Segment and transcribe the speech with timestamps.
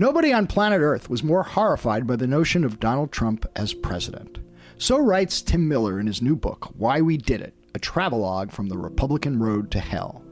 [0.00, 4.38] Nobody on planet Earth was more horrified by the notion of Donald Trump as president.
[4.76, 8.68] So writes Tim Miller in his new book, Why We Did It A Travelogue from
[8.68, 10.22] the Republican Road to Hell.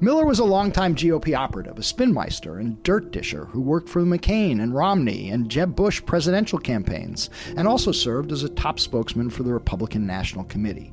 [0.00, 4.60] Miller was a longtime GOP operative, a spinmeister and dirt disher who worked for McCain
[4.60, 9.44] and Romney and Jeb Bush presidential campaigns, and also served as a top spokesman for
[9.44, 10.92] the Republican National Committee.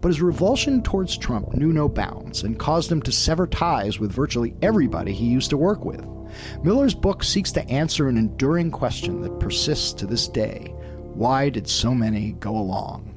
[0.00, 4.10] But his revulsion towards Trump knew no bounds and caused him to sever ties with
[4.10, 6.04] virtually everybody he used to work with.
[6.62, 10.74] Miller's book seeks to answer an enduring question that persists to this day
[11.14, 13.14] why did so many go along?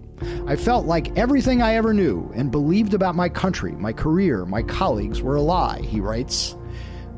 [0.48, 4.64] I felt like everything I ever knew and believed about my country, my career, my
[4.64, 6.56] colleagues were a lie, he writes.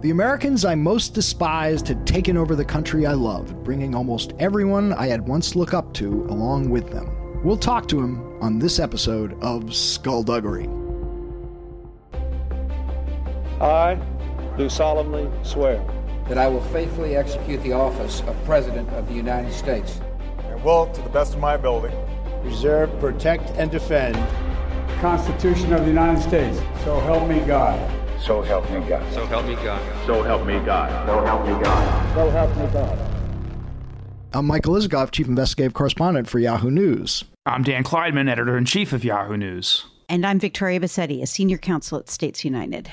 [0.01, 4.93] The Americans I most despised had taken over the country I loved, bringing almost everyone
[4.93, 7.41] I had once looked up to along with them.
[7.43, 10.67] We'll talk to him on this episode of Skullduggery.
[13.61, 13.99] I
[14.57, 15.83] do solemnly swear
[16.27, 19.99] that I will faithfully execute the office of President of the United States
[20.39, 21.95] and will, to the best of my ability,
[22.41, 26.57] preserve, protect, and defend the Constitution of the United States.
[26.83, 27.79] So help me God.
[28.21, 29.13] So help me God.
[29.13, 30.05] So help me God.
[30.07, 31.07] So help me God.
[31.07, 32.15] So help me God.
[32.15, 33.11] So help me God.
[34.33, 37.23] I'm Michael Isikoff, Chief Investigative Correspondent for Yahoo News.
[37.45, 39.85] I'm Dan Klaidman, Editor in Chief of Yahoo News.
[40.09, 42.91] And I'm Victoria Bassetti, a Senior Counsel at States United.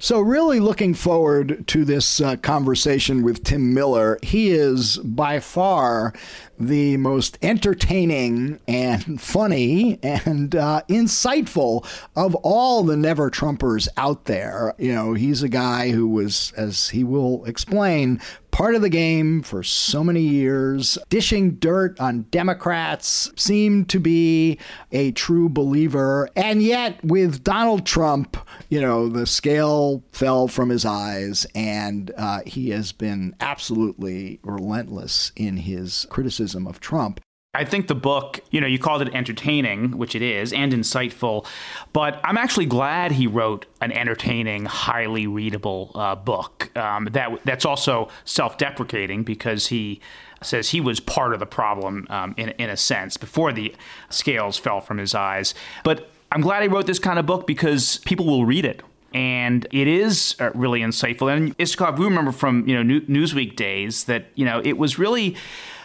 [0.00, 4.16] So, really looking forward to this uh, conversation with Tim Miller.
[4.22, 6.14] He is by far
[6.58, 14.74] the most entertaining and funny and uh, insightful of all the never Trumpers out there.
[14.78, 19.42] You know, he's a guy who was, as he will explain, part of the game
[19.42, 24.58] for so many years, dishing dirt on Democrats, seemed to be
[24.90, 26.28] a true believer.
[26.34, 28.36] And yet, with Donald Trump,
[28.68, 35.30] you know, the scale fell from his eyes, and uh, he has been absolutely relentless
[35.36, 37.20] in his criticism criticism of Trump.
[37.54, 41.46] I think the book, you know, you called it entertaining, which it is, and insightful,
[41.92, 46.70] but I'm actually glad he wrote an entertaining, highly readable uh, book.
[46.76, 50.00] Um, that that's also self-deprecating because he
[50.42, 53.74] says he was part of the problem um, in in a sense before the
[54.10, 55.54] scales fell from his eyes.
[55.84, 58.82] But I'm glad he wrote this kind of book because people will read it
[59.14, 61.34] and it is uh, really insightful.
[61.34, 65.34] And Isikoff, we remember from you know Newsweek days that you know it was really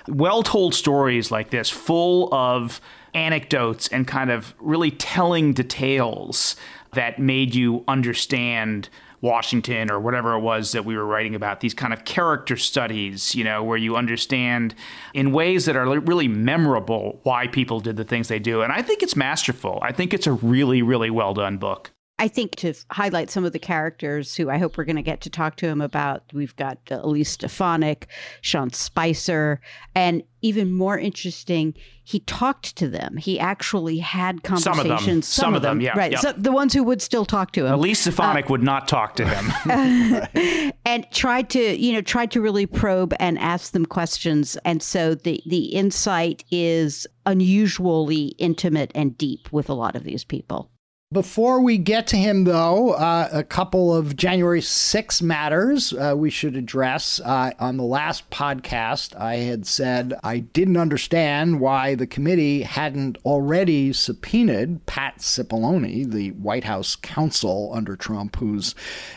[0.08, 2.82] well told stories like this, full of
[3.14, 6.56] anecdotes and kind of really telling details
[6.94, 8.90] that made you understand
[9.22, 13.34] Washington or whatever it was that we were writing about, these kind of character studies,
[13.34, 14.76] you know, where you understand
[15.14, 18.62] in ways that are really memorable why people did the things they do.
[18.62, 19.80] And I think it's masterful.
[19.82, 21.92] I think it's a really, really well done book.
[22.20, 25.22] I think to highlight some of the characters who I hope we're going to get
[25.22, 28.08] to talk to him about, we've got uh, Elise Stefanik,
[28.42, 29.60] Sean Spicer,
[29.96, 33.18] and even more interesting, he talked to them.
[33.18, 34.76] He actually had conversations.
[34.76, 35.22] Some of them.
[35.22, 35.98] Some, some of them, them, yeah.
[35.98, 36.18] Right.
[36.20, 37.74] So the ones who would still talk to him.
[37.74, 40.72] Elise Stefanik uh, would not talk to him.
[40.86, 44.56] and tried to, you know, tried to really probe and ask them questions.
[44.66, 50.24] And so the, the insight is unusually intimate and deep with a lot of these
[50.24, 50.70] people.
[51.14, 56.32] Before we get to him, though, uh, a couple of January 6 matters uh, we
[56.32, 57.22] should address.
[57.24, 63.20] Uh, on the last podcast, I had said I didn't understand why the committee hadn't
[63.26, 68.74] already subpoenaed Pat Cipollone, the White House counsel under Trump, who's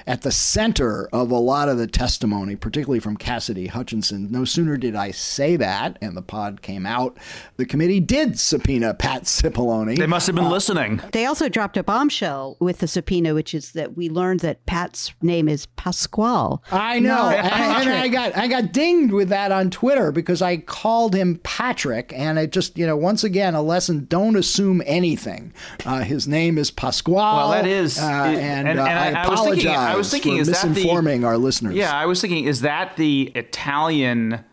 [0.07, 4.31] at the center of a lot of the testimony, particularly from Cassidy Hutchinson.
[4.31, 7.17] No sooner did I say that, and the pod came out,
[7.57, 9.97] the committee did subpoena Pat Cipollone.
[9.97, 11.01] They must have been uh, listening.
[11.13, 15.15] They also dropped a bombshell with the subpoena, which is that we learned that Pat's
[15.23, 16.59] name is Pasquale.
[16.71, 20.59] I know, and, and, I got I got dinged with that on Twitter because I
[20.59, 25.53] called him Patrick, and it just you know once again a lesson: don't assume anything.
[25.85, 27.17] Uh, his name is Pasquale.
[27.17, 30.11] Well, that is, uh, and, and, uh, and I, I, apologize was thinking, I was
[30.11, 31.75] thinking, for is misinforming that the, our listeners.
[31.75, 34.45] Yeah, I was thinking, is that the Italian?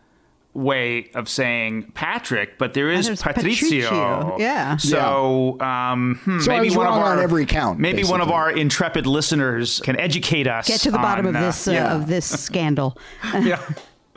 [0.54, 3.34] Way of saying Patrick, but there is Patrizio.
[3.34, 4.36] Patricio.
[4.38, 4.76] Yeah.
[4.76, 7.78] So, um, hmm, so maybe one of our on every count.
[7.78, 8.12] Maybe basically.
[8.12, 10.68] one of our intrepid listeners can educate us.
[10.68, 12.96] Get to the bottom on, of this uh, uh, of this scandal.
[13.40, 13.60] yeah.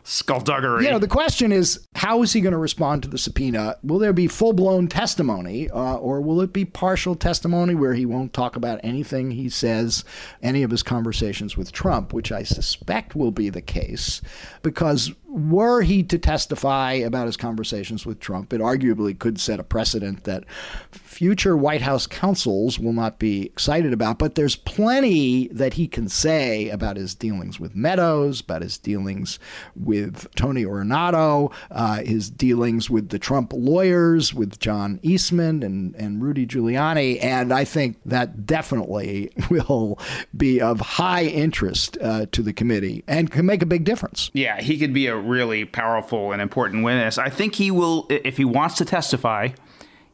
[0.09, 0.85] Skullduggery.
[0.85, 3.75] You know, the question is, how is he going to respond to the subpoena?
[3.83, 8.05] Will there be full blown testimony, uh, or will it be partial testimony where he
[8.05, 10.05] won't talk about anything he says,
[10.41, 14.21] any of his conversations with Trump, which I suspect will be the case,
[14.63, 19.63] because were he to testify about his conversations with Trump, it arguably could set a
[19.63, 20.43] precedent that
[20.91, 24.19] future White House counsels will not be excited about.
[24.19, 29.39] But there's plenty that he can say about his dealings with Meadows, about his dealings
[29.75, 36.21] with Tony Ornato, uh, his dealings with the Trump lawyers, with John Eastman and, and
[36.21, 37.23] Rudy Giuliani.
[37.23, 39.99] And I think that definitely will
[40.35, 44.31] be of high interest uh, to the committee and can make a big difference.
[44.33, 47.17] Yeah, he could be a really powerful and important witness.
[47.17, 49.49] I think he will, if he wants to testify,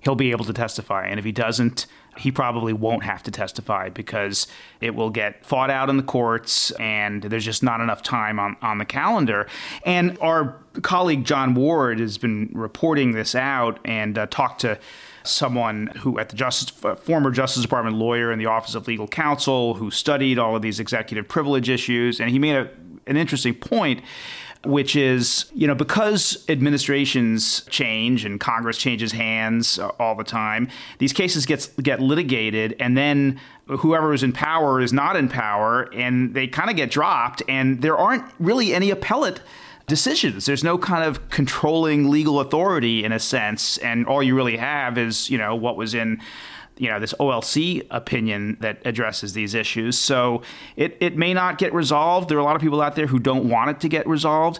[0.01, 1.07] he'll be able to testify.
[1.07, 1.85] And if he doesn't,
[2.17, 4.47] he probably won't have to testify because
[4.81, 8.55] it will get fought out in the courts and there's just not enough time on,
[8.61, 9.47] on the calendar.
[9.83, 14.77] And our colleague Jon Ward has been reporting this out and uh, talked to
[15.23, 16.69] someone who at the justice
[17.01, 20.81] former justice department lawyer in the office of legal counsel who studied all of these
[20.81, 22.69] executive privilege issues and he made a,
[23.07, 24.01] an interesting point
[24.65, 30.69] which is, you know, because administrations change and Congress changes hands all the time,
[30.99, 35.83] these cases gets get litigated and then whoever is in power is not in power
[35.93, 39.41] and they kind of get dropped and there aren't really any appellate
[39.87, 40.45] decisions.
[40.45, 44.97] There's no kind of controlling legal authority in a sense and all you really have
[44.97, 46.21] is, you know, what was in
[46.77, 49.97] you know this OLC opinion that addresses these issues.
[49.97, 50.41] So
[50.75, 52.29] it, it may not get resolved.
[52.29, 54.59] There are a lot of people out there who don't want it to get resolved,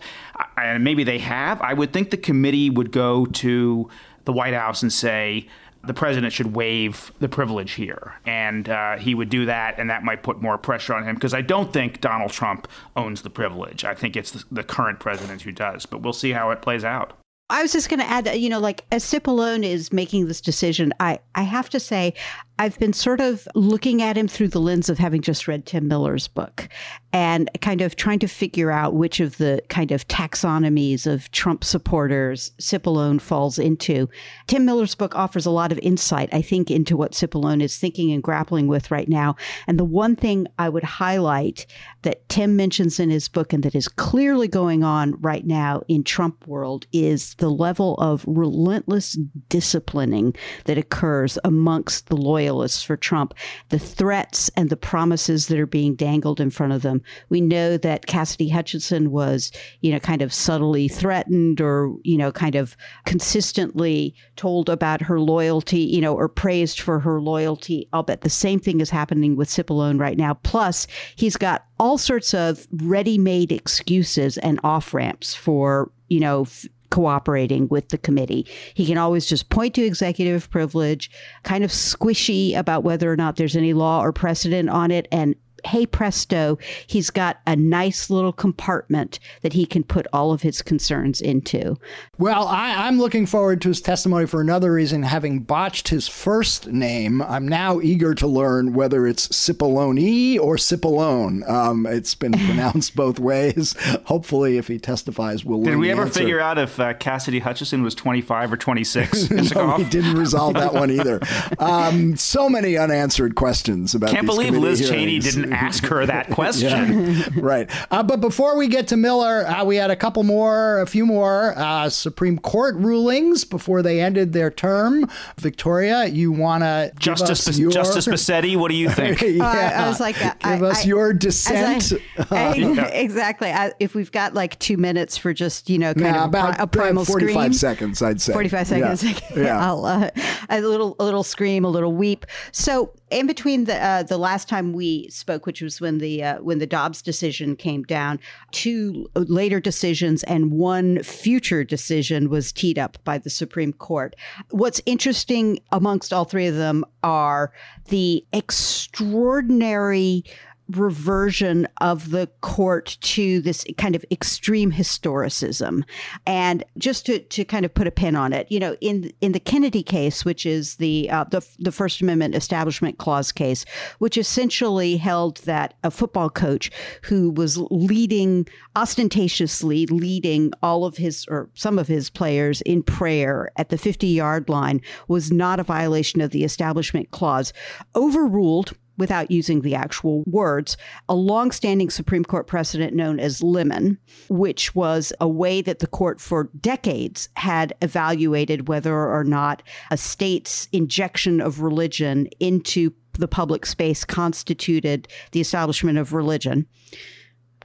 [0.58, 1.62] and maybe they have.
[1.62, 3.90] I would think the committee would go to
[4.26, 5.48] the White House and say
[5.86, 10.04] the president should waive the privilege here, and uh, he would do that, and that
[10.04, 13.84] might put more pressure on him because I don't think Donald Trump owns the privilege.
[13.84, 16.86] I think it's the, the current president who does, but we'll see how it plays
[16.86, 17.18] out.
[17.54, 20.42] I was just going to add that, you know, like as Cipollone is making this
[20.42, 22.16] decision, I, I have to say,
[22.64, 25.90] I've been sort of looking at him through the lens of having just read Tim
[25.90, 26.70] Miller's book
[27.12, 31.66] and kind of trying to figure out which of the kind of taxonomies of Trump
[31.66, 34.08] supporters Cipollone falls into.
[34.48, 38.14] Tim Miller's book offers a lot of insight, I think, into what Cipollone is thinking
[38.14, 39.36] and grappling with right now.
[39.68, 41.66] And the one thing I would highlight
[42.04, 46.06] that Tim mentions in his book and that is clearly going on right now in
[46.06, 49.18] Trump world is the level of relentless
[49.50, 50.34] disciplining
[50.64, 53.34] that occurs amongst the lawyers loyalists for Trump,
[53.70, 57.02] the threats and the promises that are being dangled in front of them.
[57.30, 59.52] We know that Cassidy Hutchinson was,
[59.82, 65.20] you know, kind of subtly threatened or, you know, kind of consistently told about her
[65.20, 67.88] loyalty, you know, or praised for her loyalty.
[67.94, 70.36] I'll bet the same thing is happening with Cipollone right now.
[70.36, 76.46] Plus, he's got all sorts of ready made excuses and off ramps for, you know,
[76.94, 78.46] cooperating with the committee.
[78.76, 81.10] He can always just point to executive privilege,
[81.42, 85.36] kind of squishy about whether or not there's any law or precedent on it, and
[85.66, 86.58] hey presto,
[86.88, 91.78] he's got a nice little compartment that he can put all of his concerns into.
[92.18, 95.04] Well, I, am looking forward to his testimony for another reason.
[95.04, 101.48] Having botched his first name, I'm now eager to learn whether it's Cipollone or Cipollone.
[101.50, 103.76] Um, it's been pronounced both ways.
[104.06, 106.20] Hopefully, if he testifies, we'll Did we ever answer.
[106.20, 109.30] figure out if uh, Cassidy Hutchinson was 25 or 26?
[109.56, 111.20] no, we didn't resolve that one either.
[111.60, 114.10] Um, so many unanswered questions about.
[114.10, 114.96] Can't believe Liz hearings.
[114.98, 117.14] Cheney didn't ask her that question.
[117.14, 117.70] yeah, right.
[117.92, 121.06] Uh, but before we get to Miller, uh, we had a couple more, a few
[121.06, 125.10] more uh, Supreme Court rulings before they ended their term.
[125.38, 127.72] Victoria, you want to Justice your...
[127.72, 128.58] Justice Bassetti?
[128.58, 129.22] What do you think?
[129.22, 129.44] yeah.
[129.44, 131.94] Uh, I was like, give I, us I, your dissent.
[132.32, 132.86] I, yeah.
[132.88, 133.52] Exactly.
[133.80, 136.68] if we've got like two minutes for just you know kind nah, of about a
[136.68, 137.54] primal 45 scream.
[137.54, 138.34] seconds, I'd say.
[138.34, 139.04] 45 seconds.
[139.04, 139.20] Yeah.
[139.36, 139.68] yeah.
[139.68, 140.10] I'll, uh,
[140.50, 142.26] a little a little scream, a little weep.
[142.52, 146.42] So in between the uh, the last time we spoke, which was when the uh,
[146.42, 148.20] when the Dobbs decision came down,
[148.52, 154.16] two later decisions and one future decision was teed up by the Supreme Court.
[154.50, 157.52] What's interesting amongst all three of them are
[157.90, 160.24] the extraordinary
[160.70, 165.84] reversion of the court to this kind of extreme historicism.
[166.26, 169.34] And just to, to kind of put a pin on it, you know, in in
[169.34, 173.66] the Kennedy case, which is the uh, the, the First Amendment Establishment Clause case,
[174.00, 176.72] which essentially held that a football coach
[177.04, 183.52] who was leading ostentatiously leading all of his or some of his players in prayer
[183.58, 187.54] at the 50 yard line was not a violation of the Establishment Clause,
[187.96, 190.78] overruled without using the actual words,
[191.10, 193.98] a longstanding Supreme Court precedent known as Lemon,
[194.30, 199.98] which was a way that the court for decades had evaluated whether or not a
[199.98, 206.68] state's injection of religion into the public space constituted the establishment of religion.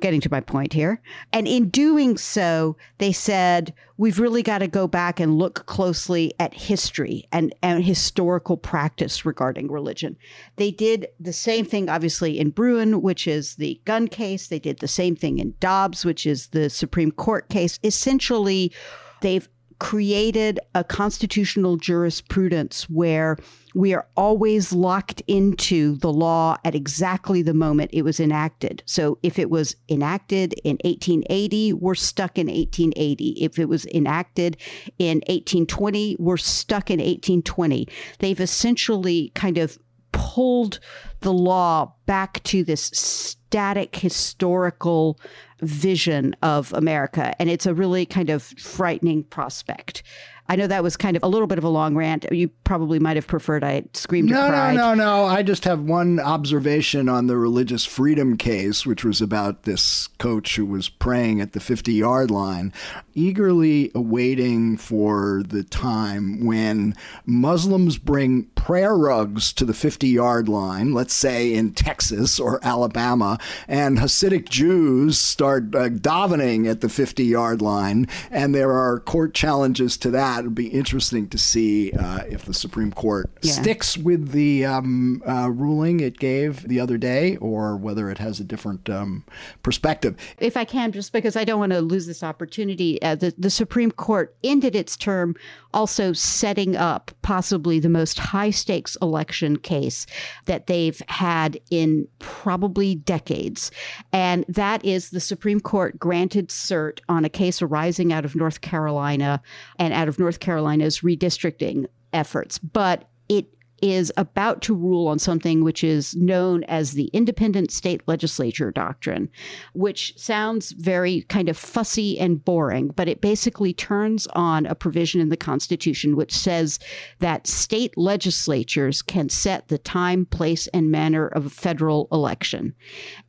[0.01, 1.01] Getting to my point here.
[1.33, 6.33] And in doing so, they said, we've really got to go back and look closely
[6.39, 10.17] at history and, and historical practice regarding religion.
[10.57, 14.47] They did the same thing, obviously, in Bruen, which is the gun case.
[14.47, 17.79] They did the same thing in Dobbs, which is the Supreme Court case.
[17.83, 18.73] Essentially,
[19.21, 19.49] they've
[19.79, 23.37] created a constitutional jurisprudence where
[23.75, 28.83] we are always locked into the law at exactly the moment it was enacted.
[28.87, 33.37] So if it was enacted in 1880, we're stuck in 1880.
[33.41, 34.57] If it was enacted
[34.99, 37.87] in 1820, we're stuck in 1820.
[38.19, 39.79] They've essentially kind of
[40.13, 40.81] pulled
[41.21, 45.21] the law back to this static historical
[45.61, 47.35] vision of America.
[47.41, 50.03] And it's a really kind of frightening prospect.
[50.49, 52.25] I know that was kind of a little bit of a long rant.
[52.33, 54.49] You probably might have preferred I screamed no.
[54.51, 55.25] No, no, no.
[55.27, 60.57] I just have one observation on the religious freedom case, which was about this coach
[60.57, 62.73] who was praying at the 50 yard line,
[63.15, 66.95] eagerly awaiting for the time when
[67.27, 73.39] Muslims bring prayer rugs to the 50 yard line, let's say in Texas or Alabama,
[73.67, 79.35] and Hasidic Jews start uh, davening at the 50 yard line, and there are court
[79.35, 80.38] challenges to that.
[80.41, 83.53] It'd be interesting to see uh, if the Supreme Court Yeah.
[83.53, 88.41] sticks with the um, uh, ruling it gave the other day, or whether it has
[88.41, 89.25] a different um,
[89.63, 90.17] perspective.
[90.39, 93.51] if I can, just because I don't want to lose this opportunity, uh, the, the
[93.51, 95.35] Supreme Court ended its term
[95.75, 100.07] also setting up possibly the most high stakes election case
[100.47, 103.71] that they've had in probably decades.
[104.13, 108.61] And that is the Supreme Court granted cert on a case arising out of North
[108.61, 109.41] Carolina
[109.79, 112.59] and out of North Carolina's redistricting efforts.
[112.59, 113.47] But it
[113.81, 119.29] is about to rule on something which is known as the independent state legislature doctrine,
[119.73, 125.21] which sounds very kind of fussy and boring, but it basically turns on a provision
[125.21, 126.79] in the Constitution which says
[127.21, 132.75] that state legislatures can set the time, place, and manner of a federal election.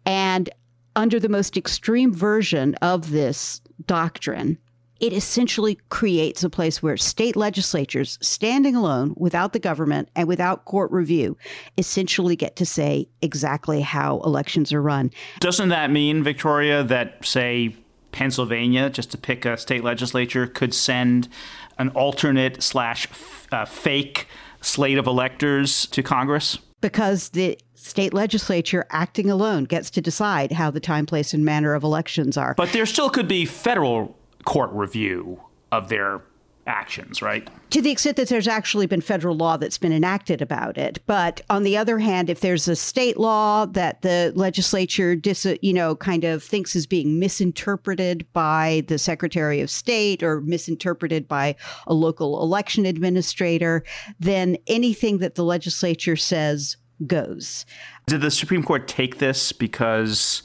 [0.05, 0.49] And
[0.95, 4.57] under the most extreme version of this doctrine,
[4.99, 10.65] it essentially creates a place where state legislatures, standing alone without the government and without
[10.65, 11.37] court review,
[11.77, 15.11] essentially get to say exactly how elections are run.
[15.39, 17.75] Doesn't that mean, Victoria, that, say,
[18.11, 21.29] Pennsylvania, just to pick a state legislature, could send
[21.77, 24.27] an alternate slash f- uh, fake
[24.61, 26.57] slate of electors to Congress?
[26.81, 31.73] Because the state legislature, acting alone, gets to decide how the time, place, and manner
[31.73, 32.53] of elections are.
[32.55, 34.18] But there still could be federal
[34.49, 35.39] court review
[35.71, 36.21] of their
[36.65, 37.47] actions, right?
[37.69, 40.99] to the extent that there's actually been federal law that's been enacted about it.
[41.05, 45.73] But on the other hand, if there's a state law that the legislature, dis, you
[45.73, 51.55] know, kind of thinks is being misinterpreted by the Secretary of State or misinterpreted by
[51.85, 53.83] a local election administrator,
[54.19, 56.75] then anything that the legislature says
[57.05, 57.65] goes.
[58.07, 60.41] Did the Supreme Court take this because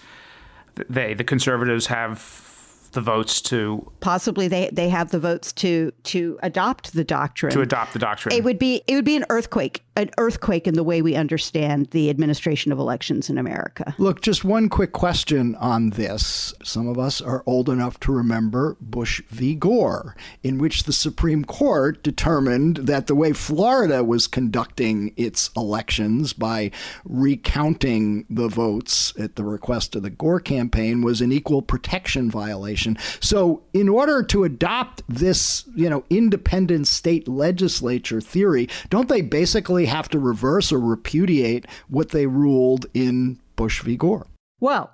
[0.90, 2.53] they, the conservatives, have
[2.94, 7.52] the votes to Possibly they, they have the votes to to adopt the doctrine.
[7.52, 8.34] to adopt the doctrine?
[8.34, 11.86] It would be it would be an earthquake, an earthquake in the way we understand
[11.90, 13.94] the administration of elections in America.
[13.98, 16.52] Look, just one quick question on this.
[16.62, 19.54] Some of us are old enough to remember Bush v.
[19.54, 26.32] Gore, in which the Supreme Court determined that the way Florida was conducting its elections
[26.32, 26.72] by
[27.04, 32.98] recounting the votes at the request of the Gore campaign was an equal protection violation.
[33.20, 39.83] So, in order to adopt this, you know, independent state legislature theory, don't they basically
[39.86, 43.96] have to reverse or repudiate what they ruled in Bush v.
[43.96, 44.26] Gore?
[44.60, 44.92] Well,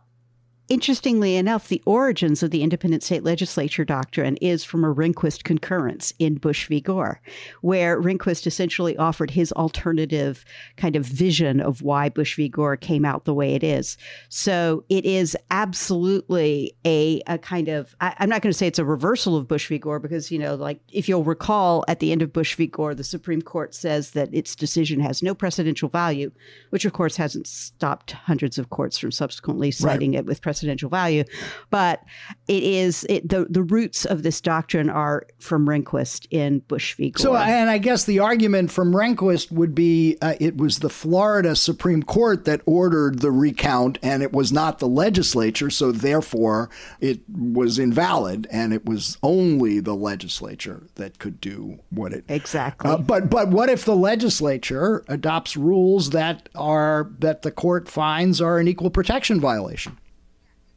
[0.71, 6.15] interestingly enough, the origins of the independent state legislature doctrine is from a Rehnquist concurrence
[6.21, 6.81] in Bush v.
[6.81, 7.21] Gore,
[7.61, 10.45] where Rehnquist essentially offered his alternative
[10.77, 12.49] kind of vision of why Bush v.
[12.49, 13.99] Gore came out the way it is.
[14.29, 18.79] So it is absolutely a, a kind of, I, I'm not going to say it's
[18.79, 19.77] a reversal of Bush v.
[19.77, 22.69] Gore because, you know, like if you'll recall at the end of Bush v.
[22.69, 26.31] Gore, the Supreme Court says that its decision has no precedential value,
[26.71, 31.25] which of course hasn't stopped hundreds of courts from subsequently citing it with precedential value.
[31.71, 32.03] But
[32.49, 37.11] it is, it, the, the roots of this doctrine are from Rehnquist in Bush v.
[37.11, 37.23] Gore.
[37.23, 41.57] So, and I guess the argument from Rehnquist would be uh, it was the Florida
[41.57, 47.21] Supreme Court that ordered the recount, and it was not the legislature, so therefore it
[47.29, 52.91] was invalid, and it was only the legislature that could do what it exactly.
[52.91, 58.41] Uh, but but what if the legislature adopts rules that are that the court finds
[58.41, 59.99] are an equal protection violation?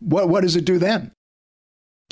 [0.04, 1.12] What what does it do then?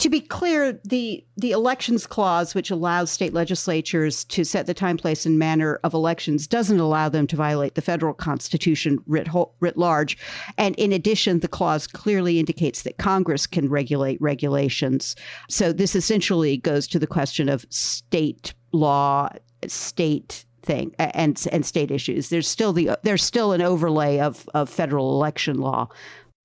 [0.02, 4.98] to be clear, the the elections clause, which allows state legislatures to set the time,
[4.98, 9.28] place, and manner of elections, doesn't allow them to violate the federal constitution writ,
[9.60, 10.18] writ large.
[10.58, 15.16] And in addition, the clause clearly indicates that Congress can regulate regulations.
[15.50, 19.30] So this essentially goes to the question of state law,
[19.68, 22.30] state thing and and state issues.
[22.30, 25.90] There's still the there's still an overlay of of federal election law.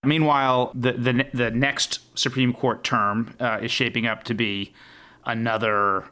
[0.04, 4.72] Meanwhile, the the, the next Supreme Court term uh, is shaping up to be
[5.24, 6.04] another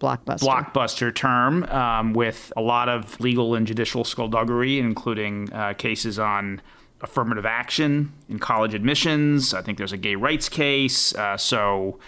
[0.00, 6.18] blockbuster blockbuster term um, with a lot of legal and judicial skullduggery, including uh, cases
[6.18, 6.62] on
[7.02, 9.54] affirmative action in college admissions.
[9.54, 11.14] I think there's a gay rights case.
[11.14, 11.98] Uh, so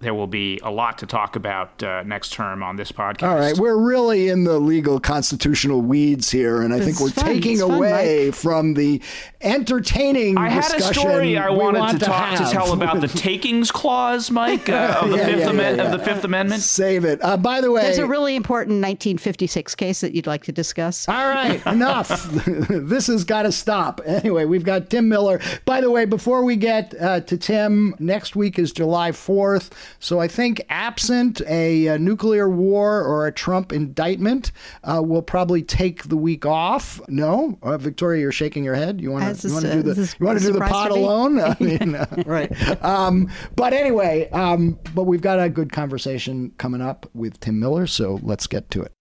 [0.00, 3.28] there will be a lot to talk about uh, next term on this podcast.
[3.28, 7.24] All right, we're really in the legal constitutional weeds here, and I think we're fun.
[7.24, 9.00] taking It's fun, away from the
[9.40, 10.36] entertaining.
[10.36, 13.08] I had a discussion story I we wanted want to talk to tell about the
[13.24, 16.04] takings clause, Mike, uh, of, the Yeah, Fifth yeah, Amen- yeah, of the.
[16.04, 16.62] Fifth Amendment.
[16.62, 17.18] Save it.
[17.22, 21.08] Uh, by the way, There's a really important 1956 case that you'd like to discuss.
[21.08, 22.28] All right, enough.
[22.68, 24.00] this has got to stop.
[24.04, 25.40] Anyway, we've got Tim Miller.
[25.64, 29.70] By the way, before we get uh, to Tim, next week is July 4th.
[29.98, 35.62] So I think, absent a, uh nuclear war or a Trump indictment, uh, we'll probably
[35.62, 37.00] take the week off.
[37.08, 39.00] No, uh, Victoria, you're shaking your head.
[39.00, 41.40] You want to do uh, the you want to do the pot alone?
[41.40, 42.84] I mean, uh, right.
[42.84, 47.86] Um, but anyway, um, but we've got a good conversation coming up with Tim Miller.
[47.86, 48.92] So let's get to it.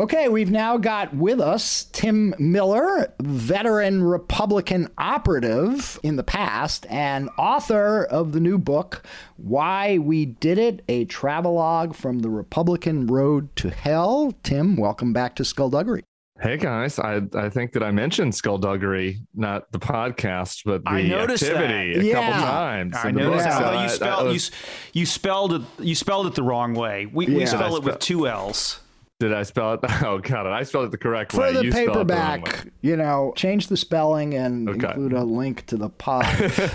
[0.00, 7.28] Okay, we've now got with us Tim Miller, veteran Republican operative in the past and
[7.36, 9.02] author of the new book,
[9.36, 14.32] Why We Did It A Travelogue from the Republican Road to Hell.
[14.42, 16.02] Tim, welcome back to Skullduggery.
[16.40, 21.02] Hey guys, I I think that I mentioned skullduggery, not the podcast, but the I
[21.02, 22.00] noticed activity that.
[22.00, 22.14] a Yeah.
[22.14, 22.96] couple times.
[22.96, 23.52] I in the noticed book.
[23.52, 23.58] that.
[23.58, 26.34] So Although I- you that spelled you, was- s- you spelled it you spelled it
[26.36, 27.04] the wrong way.
[27.12, 27.36] We, Yeah.
[27.36, 28.80] we spell I it with two L's.
[29.20, 29.80] Did I spell it?
[30.02, 30.50] Oh, got it.
[30.52, 31.52] I spelled it the correct For way.
[31.52, 34.88] the You it the paperback, you know, change the spelling and Okay.
[34.88, 36.24] include a link to the pod.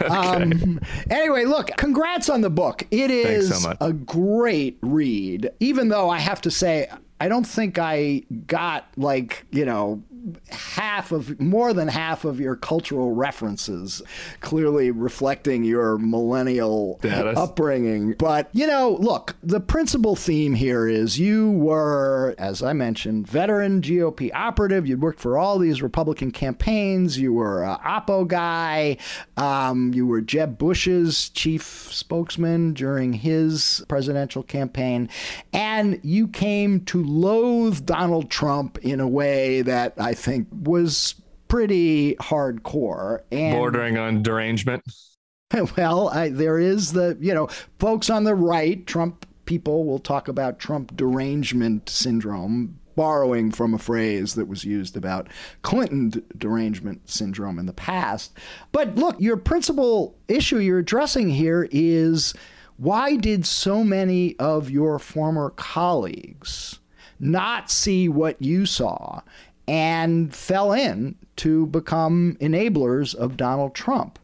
[0.10, 0.80] um,
[1.10, 2.84] anyway, look, congrats on the book.
[2.92, 6.88] It is so a great read, even though I have to say,
[7.20, 10.04] I don't think I got like, you know,
[10.50, 14.02] half of more than half of your cultural references,
[14.42, 17.38] clearly reflecting your millennial Status.
[17.38, 18.14] upbringing.
[18.14, 23.82] But, you know, look, the principal theme here is you were, as I mentioned, veteran
[23.82, 24.88] GOP operative.
[24.88, 27.18] You worked for all these Republican campaigns.
[27.20, 28.98] You were a Oppo guy.
[29.38, 35.10] Um, you were Jeb Bush's chief spokesman during his presidential campaign.
[35.54, 41.16] And you came to loathe Donald Trump in a way that I think was
[41.48, 43.22] pretty hardcore.
[43.32, 44.84] And bordering on derangement.
[45.78, 47.48] well, I, there is the, you know,
[47.80, 53.80] folks on the right, Trump people will talk about Trump derangement syndrome, borrowing from a
[53.80, 55.28] phrase that was used about
[55.62, 58.34] Clinton derangement syndrome in the past.
[58.72, 62.34] But look, your principal issue you're addressing here is
[62.78, 66.80] why did so many of your former colleagues
[67.20, 69.22] not see what you saw
[69.68, 74.20] and fell in to become enablers of Donald Trump?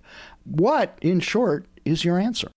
[0.45, 2.49] What, in short, is your answer?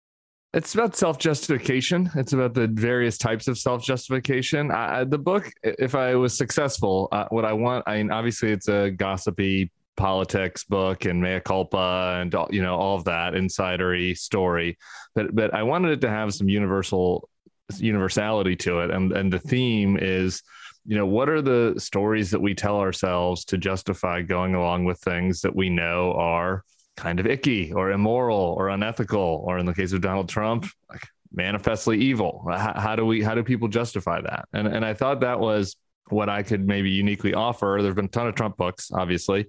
[0.55, 2.11] It's about self justification.
[2.15, 4.69] It's about the various types of self justification.
[4.69, 8.91] The book, if I was successful, uh, what I want, I mean, obviously, it's a
[8.91, 14.79] gossipy politics book and mea culpa and all, you know all of that insidery story,
[15.17, 17.29] but but I wanted it to have some universal
[17.77, 20.43] universality to it, and and the theme is.
[20.87, 24.99] You know, what are the stories that we tell ourselves to justify going along with
[24.99, 26.65] things that we know are
[26.97, 31.07] kind of icky or immoral or unethical, or in the case of Donald Trump, like
[31.33, 32.45] manifestly evil.
[32.49, 33.23] How, how do we?
[33.23, 34.47] How do people justify that?
[34.53, 35.77] And and I thought that was
[36.09, 37.79] what I could maybe uniquely offer.
[37.81, 39.47] There've been a ton of Trump books, obviously,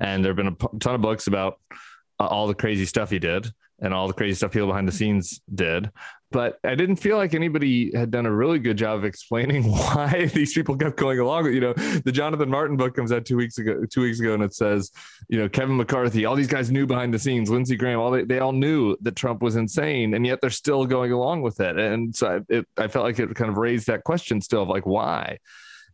[0.00, 1.58] and there've been a ton of books about
[2.20, 4.92] uh, all the crazy stuff he did and all the crazy stuff people behind the
[4.92, 5.90] scenes did.
[6.34, 10.28] But I didn't feel like anybody had done a really good job of explaining why
[10.34, 11.46] these people kept going along.
[11.46, 13.84] You know, the Jonathan Martin book comes out two weeks ago.
[13.88, 14.90] Two weeks ago, and it says,
[15.28, 17.50] you know, Kevin McCarthy, all these guys knew behind the scenes.
[17.50, 20.86] Lindsey Graham, all they, they all knew that Trump was insane, and yet they're still
[20.86, 21.78] going along with it.
[21.78, 24.68] And so I, it, I felt like it kind of raised that question still of
[24.68, 25.38] like why.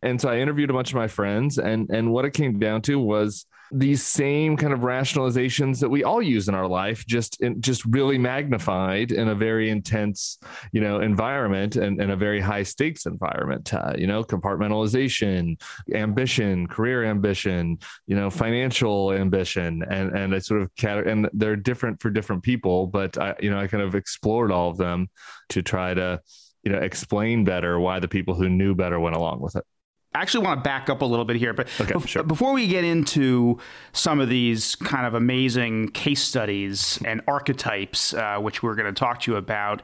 [0.01, 2.81] And so I interviewed a bunch of my friends, and and what it came down
[2.83, 7.41] to was these same kind of rationalizations that we all use in our life, just
[7.41, 10.37] in, just really magnified in a very intense,
[10.71, 13.73] you know, environment and, and a very high stakes environment.
[13.73, 15.59] Uh, you know, compartmentalization,
[15.93, 20.71] ambition, career ambition, you know, financial ambition, and and I sort of
[21.07, 24.69] and they're different for different people, but I, you know, I kind of explored all
[24.69, 25.09] of them
[25.49, 26.21] to try to
[26.63, 29.65] you know explain better why the people who knew better went along with it.
[30.13, 32.23] I actually want to back up a little bit here, but Okay, bef- sure.
[32.23, 33.57] before we get into
[33.93, 38.99] some of these kind of amazing case studies and archetypes, uh, which we're going to
[38.99, 39.81] talk to you about,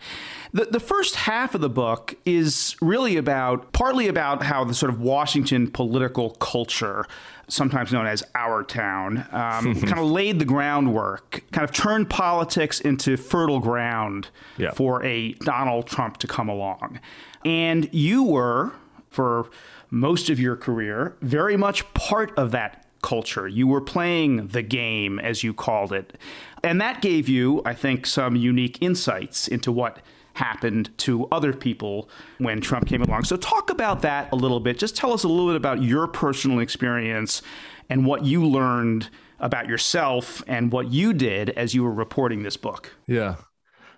[0.52, 4.90] the, the first half of the book is really about partly about how the sort
[4.92, 7.06] of Washington political culture,
[7.48, 12.82] sometimes known as our town, um, kind of laid the groundwork, kind of turned politics
[12.82, 14.72] into fertile ground Yeah.
[14.72, 17.00] for a Donald Trump to come along.
[17.46, 18.74] And you were,
[19.10, 19.50] for
[19.90, 23.48] most of your career, very much part of that culture.
[23.48, 26.18] You were playing the game, as you called it.
[26.64, 30.00] And that gave you, I think, some unique insights into what
[30.34, 33.24] happened to other people when Trump came along.
[33.24, 34.78] So, talk about that a little bit.
[34.78, 37.42] Just tell us a little bit about your personal experience
[37.90, 42.58] and what you learned about yourself and what you did as you were reporting this
[42.58, 42.94] book.
[43.08, 43.36] Yeah.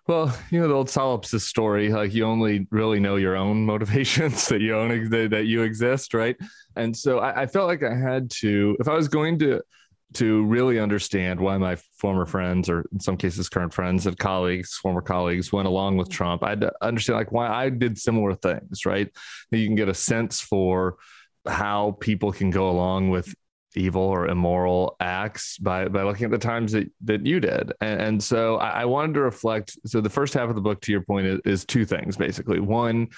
[0.09, 4.47] Well, you know the old solipsist story, like you only really know your own motivations
[4.47, 6.35] that you own that, you exist, right?
[6.75, 9.61] And so I, I felt like I had to, if I was going to
[10.15, 14.73] to really understand why my former friends, or in some cases current friends and colleagues,
[14.73, 18.33] former colleagues, went along with Trump, I had to understand like why I did similar
[18.33, 19.11] things, right?
[19.51, 20.95] That you can get a sense for
[21.47, 23.35] how people can go along with
[23.75, 27.71] evil or immoral acts by by looking at the times that that you did.
[27.81, 30.81] And, and so I, I wanted to reflect so the first half of the book
[30.81, 32.59] to your point is, is two things basically.
[32.59, 33.09] One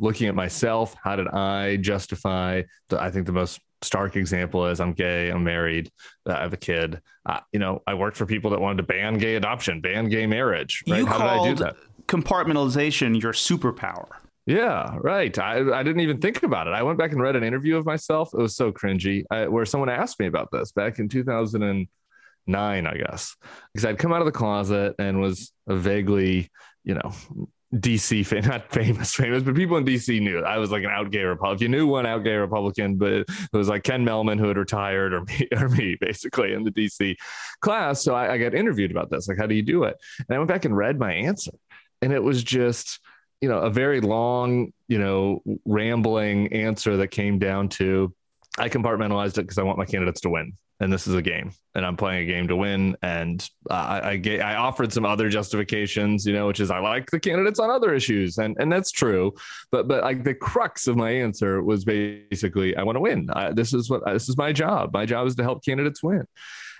[0.00, 4.80] looking at myself how did i justify the, i think the most stark example is
[4.80, 5.90] i'm gay i'm married
[6.24, 7.00] i have a kid.
[7.26, 10.24] Uh, you know i worked for people that wanted to ban gay adoption ban gay
[10.24, 11.00] marriage right?
[11.00, 11.74] You how did i do that?
[12.08, 14.08] compartmentalization your superpower.
[14.48, 15.38] Yeah, right.
[15.38, 16.70] I, I didn't even think about it.
[16.70, 18.30] I went back and read an interview of myself.
[18.32, 22.96] It was so cringy, I, where someone asked me about this back in 2009, I
[22.96, 23.36] guess,
[23.74, 26.48] because I'd come out of the closet and was a vaguely,
[26.82, 27.12] you know,
[27.74, 31.24] DC, not famous, famous, but people in DC knew I was like an out gay
[31.24, 31.70] Republican.
[31.70, 35.12] You knew one out gay Republican, but it was like Ken Mehlman who had retired,
[35.12, 37.16] or me, or me, basically in the DC
[37.60, 38.02] class.
[38.02, 39.98] So I, I got interviewed about this, like, how do you do it?
[40.20, 41.52] And I went back and read my answer,
[42.00, 42.98] and it was just
[43.40, 48.12] you know, a very long, you know, rambling answer that came down to
[48.58, 50.52] I compartmentalized it because I want my candidates to win.
[50.80, 52.96] And this is a game, and I'm playing a game to win.
[53.02, 57.10] And uh, I, I, I offered some other justifications, you know, which is I like
[57.10, 59.34] the candidates on other issues, and and that's true.
[59.72, 63.28] But but like the crux of my answer was basically I want to win.
[63.32, 64.92] I, this is what this is my job.
[64.92, 66.24] My job is to help candidates win.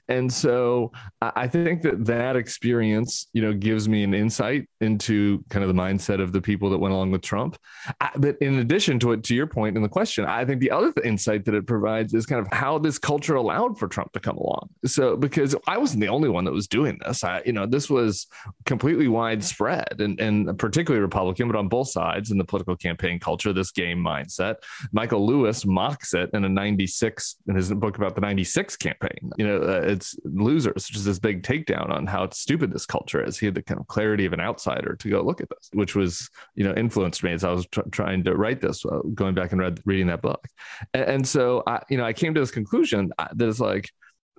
[0.09, 5.63] And so I think that that experience, you know, gives me an insight into kind
[5.63, 7.59] of the mindset of the people that went along with Trump.
[8.01, 10.71] I, but in addition to it, to your point in the question, I think the
[10.71, 14.21] other insight that it provides is kind of how this culture allowed for Trump to
[14.21, 14.71] come along.
[14.87, 17.91] So because I wasn't the only one that was doing this, I, you know, this
[17.91, 18.27] was
[18.65, 23.53] completely widespread and, and particularly Republican, but on both sides in the political campaign culture,
[23.53, 24.57] this game mindset.
[24.93, 29.31] Michael Lewis mocks it in a 96 in his book about the 96 campaign.
[29.37, 33.23] You know, uh, it's losers, which is this big takedown on how stupid this culture
[33.23, 33.39] is.
[33.39, 35.95] He had the kind of clarity of an outsider to go look at this, which
[35.95, 39.35] was, you know, influenced me as I was tr- trying to write this, uh, going
[39.35, 40.47] back and read, reading that book.
[40.95, 43.91] And, and so, I, you know, I came to this conclusion uh, that it's like,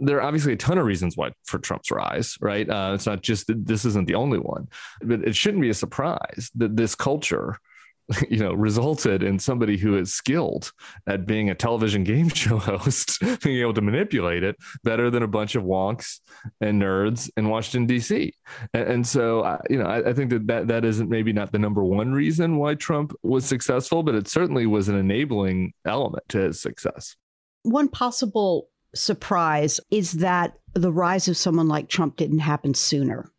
[0.02, 2.70] there are obviously a ton of reasons why for Trump's rise, right?
[2.70, 4.70] Uh, it's not just that this isn't the only one,
[5.02, 7.60] but it shouldn't be a surprise that this culture,
[8.30, 10.72] you know, resulted in somebody who is skilled
[11.08, 15.28] at being a television game show host, being able to manipulate it better than a
[15.28, 16.20] bunch of wonks
[16.62, 18.34] and nerds in Washington D.C.
[18.74, 21.52] And, and so, uh, you know, I, I think that, that that isn't maybe not
[21.52, 26.24] the number one reason why Trump was successful, but it certainly was an enabling element
[26.30, 27.16] to his success.
[27.64, 33.30] One possible surprise is that the rise of someone like Trump didn't happen sooner.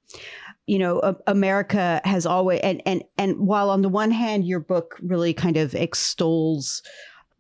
[0.71, 4.97] You know, America has always and and and while on the one hand your book
[5.03, 6.83] really kind of extols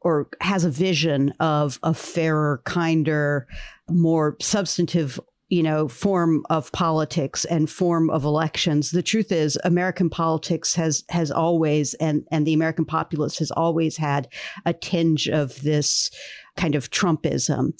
[0.01, 3.47] or has a vision of a fairer, kinder,
[3.89, 10.09] more substantive you know form of politics and form of elections the truth is american
[10.09, 14.29] politics has has always and and the american populace has always had
[14.65, 16.09] a tinge of this
[16.57, 17.73] kind of trumpism.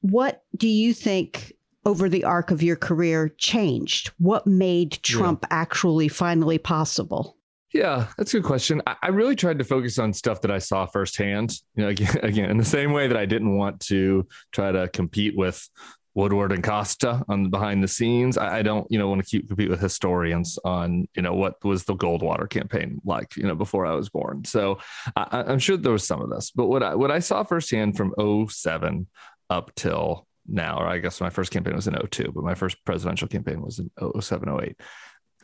[0.00, 1.52] What do you think
[1.84, 7.36] over the arc of your career changed what made trump actually finally possible
[7.72, 8.82] Yeah, that's a good question.
[8.86, 11.54] I, I, really tried to focus on stuff that I saw firsthand.
[11.74, 14.88] You know, again, again, in the same way that I didn't want to try to
[14.88, 15.66] compete with
[16.14, 18.36] Woodward and Costa on the behind the scenes.
[18.36, 21.62] I, I don't, you know, want to keep compete with historians on, you know, what
[21.64, 24.44] was the Goldwater campaign like, you know, before I was born.
[24.44, 24.78] So
[25.16, 27.96] I, am sure there was some of this, but what I what I saw firsthand
[27.96, 28.14] from
[28.48, 29.06] 07
[29.48, 32.84] up till now, or I guess my first campaign was in 02, but my first
[32.84, 34.76] presidential campaign was in 07, 08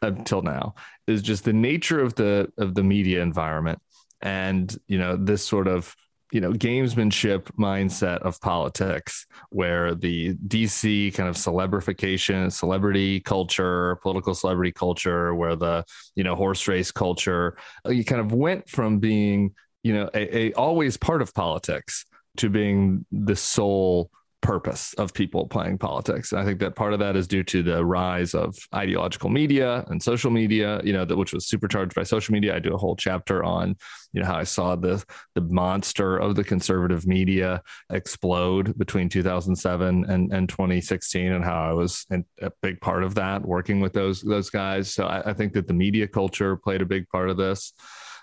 [0.03, 0.75] until now
[1.07, 3.81] is just the nature of the of the media environment
[4.23, 5.95] and you know this sort of
[6.33, 14.35] you know gamesmanship mindset of politics where the dc kind of celebrification celebrity culture political
[14.35, 15.85] celebrity culture where the
[16.15, 17.57] you know horse race culture
[17.87, 22.05] uh, you kind of went from being you know a, a always part of politics
[22.37, 26.33] to being the sole purpose of people playing politics.
[26.33, 29.85] And I think that part of that is due to the rise of ideological media
[29.89, 32.55] and social media, you know, that which was supercharged by social media.
[32.55, 33.77] I do a whole chapter on,
[34.13, 40.05] you know, how I saw the the monster of the conservative media explode between 2007
[40.09, 42.07] and, and 2016 and how I was
[42.41, 44.95] a big part of that working with those those guys.
[44.95, 47.73] So I, I think that the media culture played a big part of this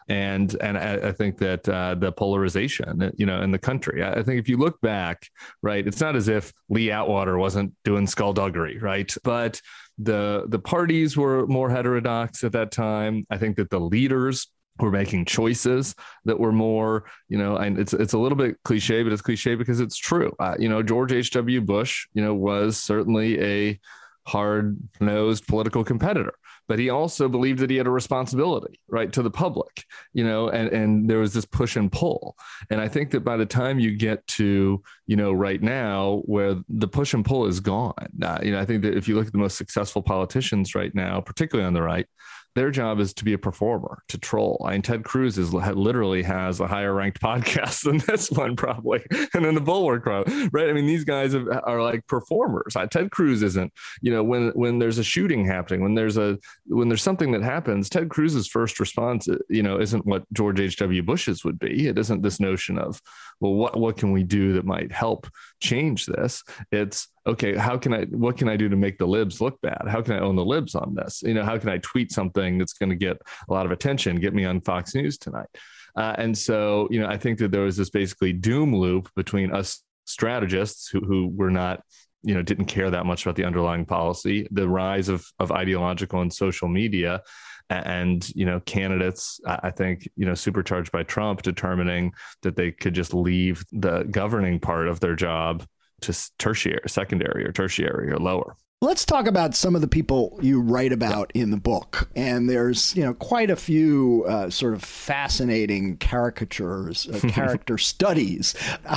[0.07, 4.03] and and I, I think that uh, the polarization, you know, in the country.
[4.03, 5.27] I, I think if you look back,
[5.61, 9.61] right, it's not as if Lee Atwater wasn't doing skullduggery, right, but
[9.97, 13.25] the the parties were more heterodox at that time.
[13.29, 14.47] I think that the leaders
[14.79, 19.01] were making choices that were more, you know, and it's it's a little bit cliche,
[19.03, 20.35] but it's cliche because it's true.
[20.39, 21.31] Uh, you know, George H.
[21.31, 21.61] W.
[21.61, 23.79] Bush, you know, was certainly a
[24.27, 26.33] hard nosed political competitor
[26.67, 30.49] but he also believed that he had a responsibility right to the public you know
[30.49, 32.35] and and there was this push and pull.
[32.69, 36.55] And i think that by the time you get to you know right now where
[36.69, 39.27] the push and pull is gone uh, you know i think that if you look
[39.27, 42.07] at the most successful politicians right now particularly on the right
[42.55, 44.65] their job is to be a performer, to troll.
[44.65, 49.05] I mean, Ted Cruz is literally has a higher ranked podcast than this one, probably,
[49.33, 50.69] and then the Bulwark right?
[50.69, 52.75] I mean, these guys are like performers.
[52.91, 56.37] Ted Cruz isn't, you know, when when there's a shooting happening, when there's a
[56.67, 60.59] when there's something that happens, Ted Cruz's first response, uh, you know, isn't what George
[60.59, 60.77] H.
[60.77, 61.03] W.
[61.03, 61.87] Bush's would be.
[61.87, 63.01] It isn't this notion of,
[63.39, 65.27] well, what what can we do that might help
[65.59, 66.43] change this?
[66.71, 69.83] It's okay, how can I, what can I do to make the libs look bad?
[69.87, 71.23] How can I own the libs on this?
[71.23, 73.17] You know, how can I tweet something that's going to get
[73.49, 75.47] a lot of attention, get me on Fox News tonight?
[75.95, 79.51] Uh, and so, you know, I think that there was this basically doom loop between
[79.51, 81.81] us strategists who, who were not,
[82.21, 86.21] you know, didn't care that much about the underlying policy, the rise of, of ideological
[86.21, 87.21] and social media,
[87.69, 92.93] and you know candidates i think you know supercharged by trump determining that they could
[92.93, 95.65] just leave the governing part of their job
[96.01, 98.55] to tertiary, secondary, or tertiary, or lower.
[98.81, 102.09] Let's talk about some of the people you write about in the book.
[102.13, 108.53] And there's, you know, quite a few uh, sort of fascinating caricatures, uh, character studies.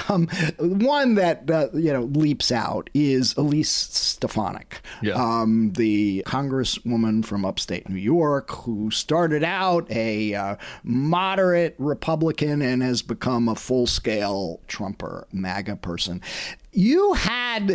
[0.08, 0.26] Um,
[0.58, 5.14] one that, uh, you know, leaps out is Elise Stefanik, yeah.
[5.14, 12.82] um, the congresswoman from upstate New York who started out a uh, moderate Republican and
[12.82, 16.20] has become a full scale Trumper, MAGA person
[16.78, 17.72] you had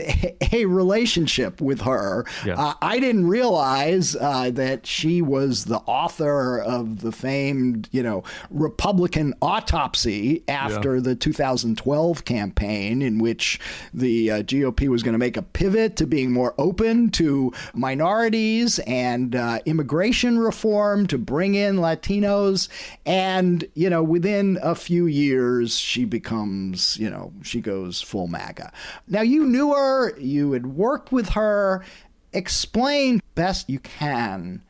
[0.53, 2.25] a relationship with her.
[2.45, 2.55] Yeah.
[2.57, 8.23] Uh, I didn't realize uh, that she was the author of the famed, you know,
[8.49, 11.01] Republican autopsy after yeah.
[11.01, 13.59] the 2012 campaign, in which
[13.93, 18.79] the uh, GOP was going to make a pivot to being more open to minorities
[18.87, 22.69] and uh, immigration reform to bring in Latinos.
[23.05, 28.71] And, you know, within a few years, she becomes, you know, she goes full MAGA.
[29.07, 31.83] Now, you knew her, you had worked with her.
[32.31, 34.63] Explain best you can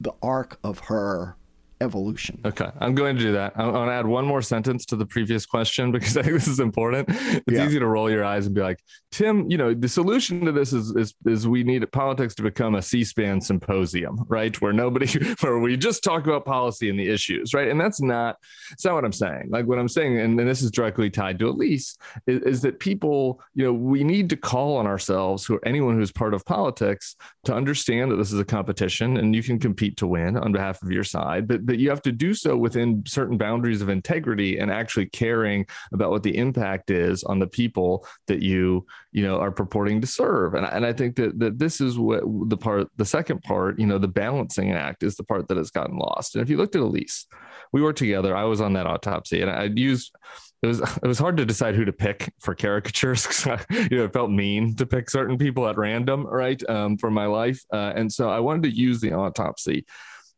[0.00, 1.36] the arc of her
[1.80, 2.40] evolution.
[2.44, 3.54] Okay, I'm going to do that.
[3.56, 6.48] I want to add one more sentence to the previous question because I think this
[6.48, 7.08] is important.
[7.08, 7.66] It's yeah.
[7.66, 10.72] easy to roll your eyes and be like, Tim, you know, the solution to this
[10.72, 14.58] is is, is we need politics to become a C-SPAN symposium, right?
[14.60, 15.06] Where nobody,
[15.40, 17.68] where we just talk about policy and the issues, right?
[17.68, 18.36] And that's not,
[18.70, 19.48] that's not what I'm saying.
[19.50, 22.78] Like what I'm saying, and, and this is directly tied to Elise, is, is that
[22.78, 27.16] people, you know, we need to call on ourselves, who anyone who's part of politics,
[27.44, 30.82] to understand that this is a competition and you can compete to win on behalf
[30.82, 34.58] of your side, but that you have to do so within certain boundaries of integrity
[34.58, 39.38] and actually caring about what the impact is on the people that you you know
[39.38, 40.54] are purporting to serve.
[40.54, 43.86] And, and i think that that this is what the part the second part you
[43.86, 46.34] know the balancing act is the part that has gotten lost.
[46.34, 47.26] And if you looked at elise
[47.72, 48.34] we worked together.
[48.36, 50.12] I was on that autopsy and i used
[50.62, 54.04] it was it was hard to decide who to pick for caricatures because you know
[54.04, 57.64] it felt mean to pick certain people at random right um, for my life.
[57.72, 59.86] Uh, and so i wanted to use the autopsy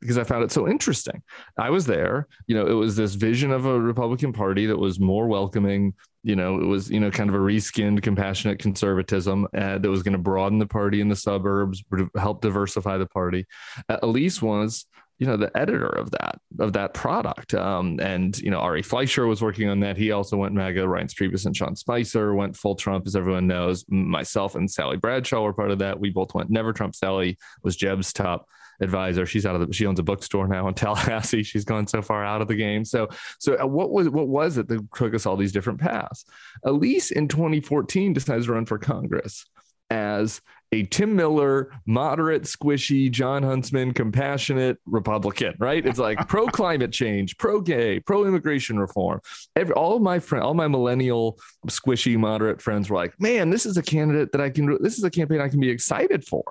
[0.02, 1.22] because I found it so interesting.
[1.56, 4.98] I was there, you know, it was this vision of a Republican Party that was
[4.98, 5.94] more welcoming.
[6.24, 10.02] You know, it was, you know, kind of a reskinned, compassionate conservatism uh, that was
[10.02, 11.82] going to broaden the party in the suburbs,
[12.16, 13.46] help diversify the party.
[13.88, 14.86] Uh, Elise was
[15.18, 19.24] you know the editor of that of that product um, and you know ari fleischer
[19.24, 22.74] was working on that he also went maga reince priebus and sean spicer went full
[22.74, 26.50] trump as everyone knows myself and Sally bradshaw were part of that we both went
[26.50, 28.48] never trump Sally was jeb's top
[28.82, 32.02] advisor she's out of the she owns a bookstore now in tallahassee she's gone so
[32.02, 35.26] far out of the game so so what was what was it that took us
[35.26, 36.24] all these different paths
[36.64, 39.46] elise in 2014 decides to run for congress
[39.90, 40.40] as
[40.72, 45.86] a Tim Miller, moderate, squishy, Jon Huntsman, compassionate Republican, right?
[45.86, 49.20] It's like pro climate change, pro gay, pro immigration reform.
[49.54, 53.76] Every, all my friends, all my millennial, squishy, moderate friends were like, man, this is
[53.76, 56.42] a candidate that I can, this is a campaign I can be excited for.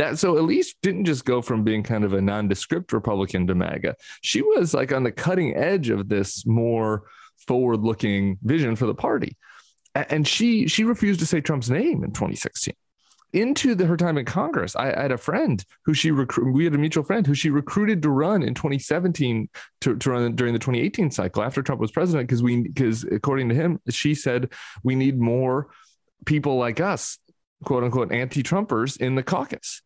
[0.00, 3.96] That so Elise didn't just go from being kind of a nondescript Republican to MAGA.
[4.22, 7.04] She was like on the cutting edge of this more
[7.46, 9.36] forward-looking vision for the party
[9.94, 12.74] and she she refused to say Trump's name in 2016
[13.32, 16.52] into the, her time in Congress, I, I, had a friend who she recruited.
[16.52, 19.48] We had a mutual friend who she recruited to run in 2017
[19.82, 22.28] to, to run during the 2018 cycle after Trump was president.
[22.28, 25.68] Because we, because according to him, she said we need more
[26.26, 27.18] people like us,
[27.64, 29.80] quote unquote, anti-Trumpers in the caucus.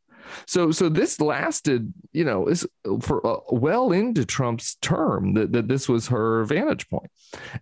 [0.46, 2.66] So, so this lasted, you know, is
[3.00, 7.10] for uh, well into Trump's term that, that this was her vantage point,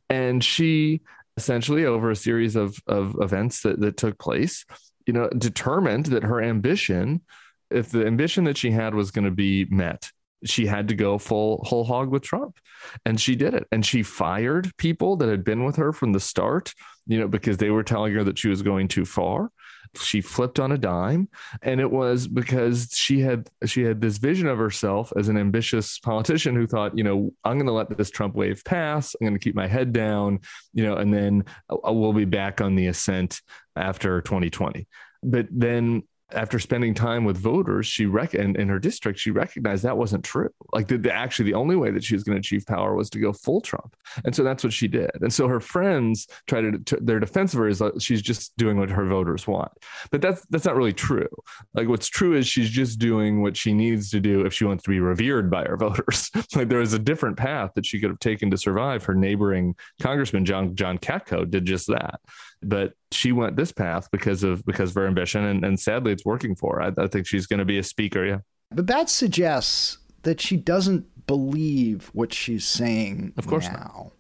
[0.09, 1.03] and she
[1.37, 4.67] essentially over a series of, of events that, that took place
[5.07, 7.23] you know, determined that her ambition,
[7.71, 10.11] if the ambition that she had was going to be met,
[10.45, 12.59] she had to go full whole hog with Trump.
[13.05, 13.67] And she did it.
[13.71, 16.75] And she fired people that had been with her from the start,
[17.07, 19.51] you know, because they were telling her that she was going too far
[20.01, 21.29] she flipped on a dime
[21.63, 25.99] and it was because she had she had this vision of herself as an ambitious
[25.99, 29.15] politician who thought you know i'm going to let this trump wave pass.
[29.15, 30.41] I'm going to keep my head down
[30.73, 33.41] you know and then uh, we'll be back on the ascent
[33.77, 34.87] after 2020
[35.23, 36.03] but then
[36.35, 40.25] after spending time with voters, she rec- in, in her district, she recognized that wasn't
[40.25, 40.51] true.
[40.73, 43.11] Like the, the, actually the only way that she was going to achieve power was
[43.11, 45.11] to go full Trump, and so that's what she did.
[45.21, 48.57] And so her friends try to, to their defense of her is like she's just
[48.57, 49.73] doing what her voters want,
[50.11, 51.29] but that's that's not really true.
[51.75, 54.85] Like what's true is she's just doing what she needs to do if she wants
[54.85, 56.31] to be revered by her voters.
[56.55, 59.05] like there is a different path that she could have taken to survive.
[59.05, 62.21] Her neighboring congressman John John Katko did just that
[62.63, 66.25] but she went this path because of because of her ambition and, and sadly it's
[66.25, 66.83] working for her.
[66.83, 68.39] I, I think she's going to be a speaker yeah.
[68.71, 73.77] But that suggests that she doesn't believe what she's saying of course now.
[73.77, 74.13] Not.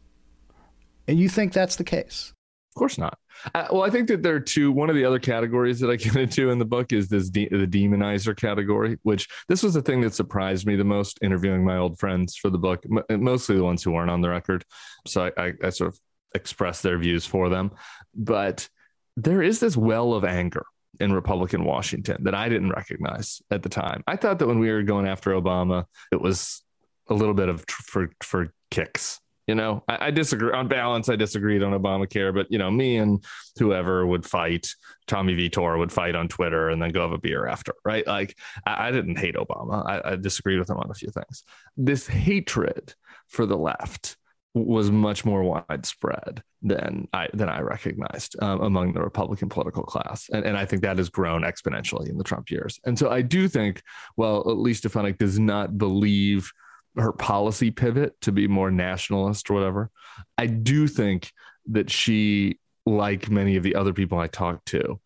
[1.08, 2.32] and you think that's the case?
[2.74, 3.18] Of course not.
[3.54, 5.96] Uh, well i think that there are two one of the other categories that i
[5.96, 9.82] get into in the book is this de- the demonizer category which this was the
[9.82, 13.56] thing that surprised me the most interviewing my old friends for the book m- mostly
[13.56, 14.64] the ones who weren't on the record.
[15.06, 16.00] So I, I, I sort of
[16.34, 17.70] express their views for them
[18.14, 18.68] but
[19.16, 20.64] there is this well of anger
[21.00, 24.02] in Republican Washington that I didn't recognize at the time.
[24.06, 26.62] I thought that when we were going after Obama, it was
[27.08, 29.18] a little bit of tr- for for kicks.
[29.48, 31.08] You know, I, I, disagree on balance.
[31.08, 33.22] I disagreed on Obamacare, but you know, me and
[33.58, 34.68] whoever would fight,
[35.08, 38.06] Tommy Vietor would fight on Twitter and then go have a beer after, right?
[38.06, 39.84] Like, I, I didn't hate Obama.
[39.84, 41.42] I, I disagreed with him on a few things.
[41.76, 42.94] This hatred
[43.26, 44.16] for the left
[44.54, 50.28] was much more widespread than I than I recognized um, among the Republican political class,
[50.28, 52.78] and, and I think that has grown exponentially in the Trump years.
[52.84, 53.82] And so I do think,
[54.16, 56.52] well, Elise Stefanik does not believe
[56.96, 59.90] her policy pivot to be more nationalist or whatever.
[60.36, 61.32] I do think
[61.70, 65.00] that she, like many of the other people I talked to,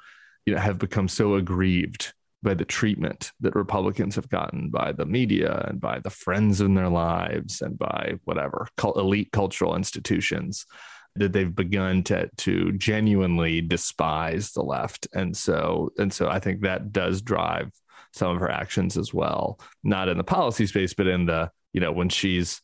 [0.45, 2.13] you know, have become so aggrieved
[2.47, 6.75] by the treatment that Republicans have gotten by the media and by the friends in
[6.75, 10.65] their lives and by whatever elite cultural institutions
[11.17, 15.09] that they've begun to to genuinely despise the left.
[15.13, 17.73] And so and so I think that does drive
[18.13, 21.81] some of her actions as well not in the policy space but in the you
[21.81, 22.63] know when she's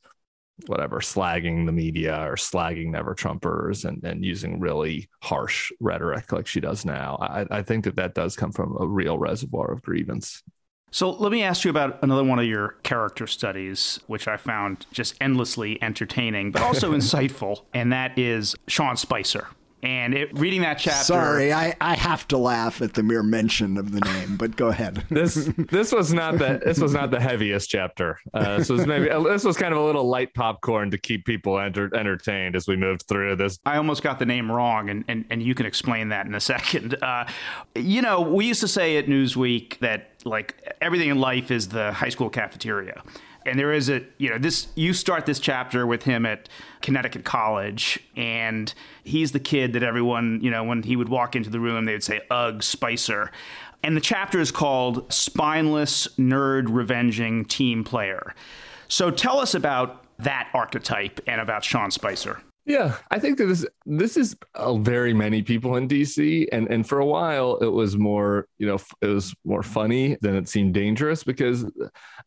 [0.68, 6.46] whatever slagging the media or slagging never trumpers and, and using really harsh rhetoric like
[6.46, 9.82] she does now I, I think that that does come from a real reservoir of
[9.82, 10.42] grievance
[10.94, 14.84] so let me ask you about another one of your character studies, which I found
[14.92, 19.48] just endlessly entertaining, but also insightful, and that is Sean Spicer.
[19.82, 21.02] And it, reading that chapter.
[21.02, 24.68] Sorry, I, I have to laugh at the mere mention of the name, but go
[24.68, 25.04] ahead.
[25.10, 28.20] this this was not the this was not the heaviest chapter.
[28.32, 31.58] Uh, this was maybe this was kind of a little light popcorn to keep people
[31.58, 33.58] enter, entertained as we moved through this.
[33.66, 36.40] I almost got the name wrong, and and, and you can explain that in a
[36.52, 36.94] second.
[37.02, 37.26] Uh,
[37.74, 41.92] you know, we used to say at Newsweek that like everything in life is the
[41.92, 43.02] high school cafeteria.
[43.46, 46.48] And there is a, you know, this, you start this chapter with him at
[46.80, 48.72] Connecticut College, and
[49.04, 51.92] he's the kid that everyone, you know, when he would walk into the room, they
[51.92, 53.30] would say, Ugh, Spicer.
[53.82, 58.34] And the chapter is called Spineless Nerd Revenging Team Player.
[58.88, 62.40] So tell us about that archetype and about Sean Spicer.
[62.64, 66.88] Yeah, I think that this this is uh, very many people in DC, and and
[66.88, 70.72] for a while it was more you know it was more funny than it seemed
[70.72, 71.64] dangerous because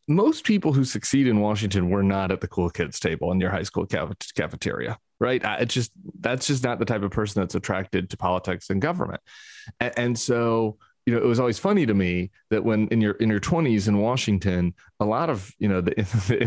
[0.08, 3.50] most people who succeed in Washington were not at the cool kids table in your
[3.50, 5.42] high school cafeteria, right?
[5.44, 9.22] It's just that's just not the type of person that's attracted to politics and government,
[9.80, 13.30] and, so you know, it was always funny to me that when in your in
[13.30, 15.92] your 20s in Washington, a lot of you know the,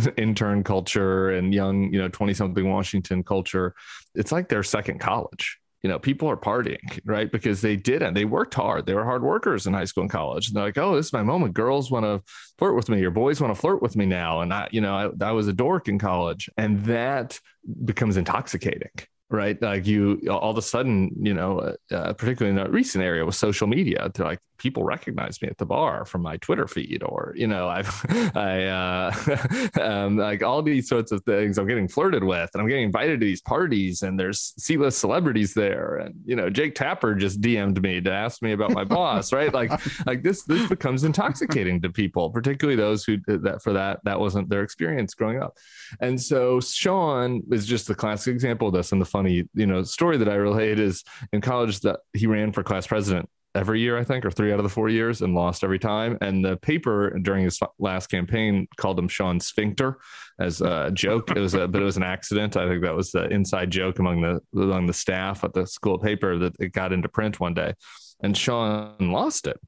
[0.04, 3.74] the intern culture and young you know 20 something Washington culture,
[4.14, 5.59] it's like their second college.
[5.82, 7.30] You know, people are partying, right?
[7.30, 8.14] Because they didn't.
[8.14, 8.84] They worked hard.
[8.86, 10.48] They were hard workers in high school and college.
[10.48, 11.54] And they're like, "Oh, this is my moment.
[11.54, 12.22] Girls want to
[12.58, 15.12] flirt with me, or boys want to flirt with me now." And I, you know,
[15.20, 17.38] I, I was a dork in college, and that
[17.84, 18.90] becomes intoxicating
[19.30, 19.60] right?
[19.60, 23.24] Like you, all of a sudden, you know, uh, uh, particularly in the recent area
[23.24, 27.02] with social media, they're like people recognize me at the bar from my Twitter feed,
[27.02, 27.88] or you know, I've,
[28.36, 31.59] I, uh, um, like all these sorts of things.
[31.59, 35.54] I'm getting flirted with, and I'm getting invited to these parties, and there's C-list celebrities
[35.54, 39.32] there, and you know, Jake Tapper just DM'd me to ask me about my boss,
[39.38, 39.52] right?
[39.52, 39.70] Like,
[40.06, 44.48] like this, this becomes intoxicating to people, particularly those who that for that that wasn't
[44.48, 45.56] their experience growing up,
[46.00, 49.82] and so Sean is just the classic example of this, and the funny, you know,
[49.82, 53.28] story that I relate is in college that he ran for class president
[53.59, 56.16] every year, I think, or three out of the four years, and lost every time.
[56.20, 59.98] And the paper during his last campaign called him Sean Sphincter
[60.38, 61.30] as a joke.
[61.32, 62.56] It was a, but it was an accident.
[62.56, 65.98] I think that was the inside joke among the among the staff at the school
[65.98, 67.74] paper that it got into print one day,
[68.22, 69.59] and Sean lost it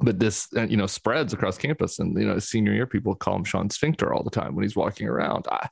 [0.00, 3.34] but this uh, you know spreads across campus and you know senior year people call
[3.34, 5.68] him sean sphincter all the time when he's walking around I,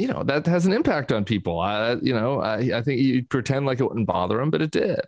[0.00, 1.60] you know that has an impact on people.
[1.60, 4.70] I, you know, I, I think you pretend like it wouldn't bother him, but it
[4.70, 5.02] did.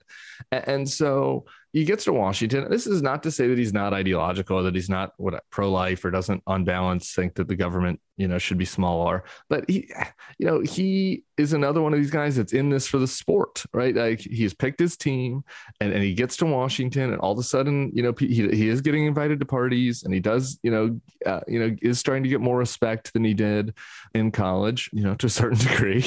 [0.50, 2.68] And, and so he gets to Washington.
[2.68, 6.10] This is not to say that he's not ideological, that he's not what pro-life or
[6.10, 9.24] doesn't unbalanced think that the government, you know, should be smaller.
[9.48, 9.90] But he,
[10.38, 13.64] you know, he is another one of these guys that's in this for the sport,
[13.72, 13.94] right?
[13.94, 15.44] Like he's picked his team,
[15.80, 18.68] and, and he gets to Washington, and all of a sudden, you know, he, he
[18.68, 22.22] is getting invited to parties, and he does, you know, uh, you know, is starting
[22.22, 23.72] to get more respect than he did
[24.14, 26.04] in college, you know, to a certain degree.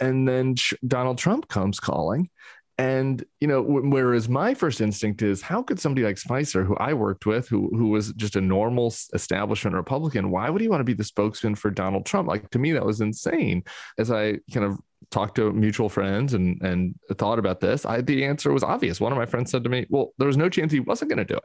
[0.00, 0.54] And then
[0.86, 2.30] Donald Trump comes calling
[2.82, 6.94] and you know, whereas my first instinct is, how could somebody like Spicer, who I
[6.94, 10.84] worked with, who who was just a normal establishment Republican, why would he want to
[10.84, 12.26] be the spokesman for Donald Trump?
[12.26, 13.62] Like to me, that was insane.
[13.98, 14.80] As I kind of
[15.12, 19.00] talked to mutual friends and and thought about this, I the answer was obvious.
[19.00, 21.24] One of my friends said to me, "Well, there was no chance he wasn't going
[21.24, 21.44] to do it."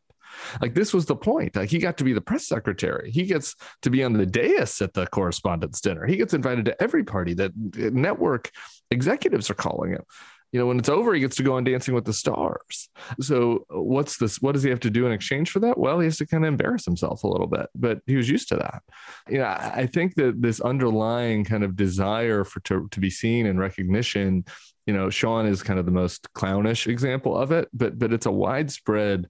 [0.59, 1.55] Like this was the point.
[1.55, 3.11] Like he got to be the press secretary.
[3.11, 6.07] He gets to be on the dais at the correspondence dinner.
[6.07, 8.49] He gets invited to every party that network
[8.89, 10.03] executives are calling him
[10.51, 12.89] you know when it's over he gets to go on dancing with the stars.
[13.19, 15.77] So uh, what's this what does he have to do in exchange for that?
[15.77, 18.49] Well he has to kind of embarrass himself a little bit but he was used
[18.49, 18.81] to that.
[19.29, 23.45] You know i think that this underlying kind of desire for to, to be seen
[23.45, 24.45] and recognition
[24.85, 28.25] you know sean is kind of the most clownish example of it but but it's
[28.25, 29.27] a widespread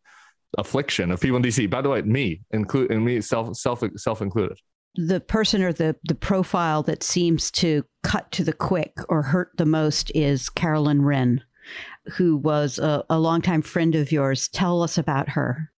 [0.57, 4.21] affliction of people in dc by the way me include and me self self self
[4.21, 4.57] included
[4.97, 9.51] the person or the the profile that seems to cut to the quick or hurt
[9.57, 11.43] the most is Caroline Wren,
[12.05, 14.47] who was a, a longtime friend of yours.
[14.47, 15.71] Tell us about her.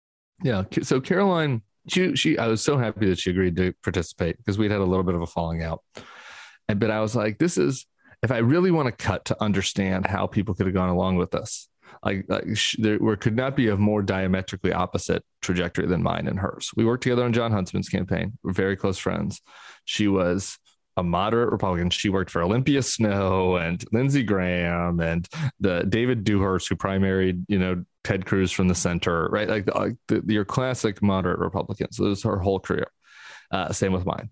[0.42, 4.56] Yeah, so Caroline, she she I was so happy that she agreed to participate because
[4.56, 5.82] we'd had a little bit of a falling out,
[6.68, 7.86] and but I was like, this is
[8.22, 11.32] if I really want to cut to understand how people could have gone along with
[11.32, 11.68] this
[12.04, 12.46] like, like
[12.78, 16.70] there could not be a more diametrically opposite trajectory than mine and hers.
[16.76, 18.38] We worked together on Jon Huntsman's campaign.
[18.42, 19.40] We're very close friends.
[19.84, 20.58] She was
[20.96, 21.90] a moderate Republican.
[21.90, 25.28] She worked for Olympia Snowe and Lindsey Graham and
[25.60, 29.48] the David Dewhurst, who primaried, you know, Ted Cruz from the center, right?
[29.48, 31.92] Like the, the, your classic moderate Republican.
[31.92, 32.90] So this is her whole career.
[33.50, 34.30] Uh, same with mine.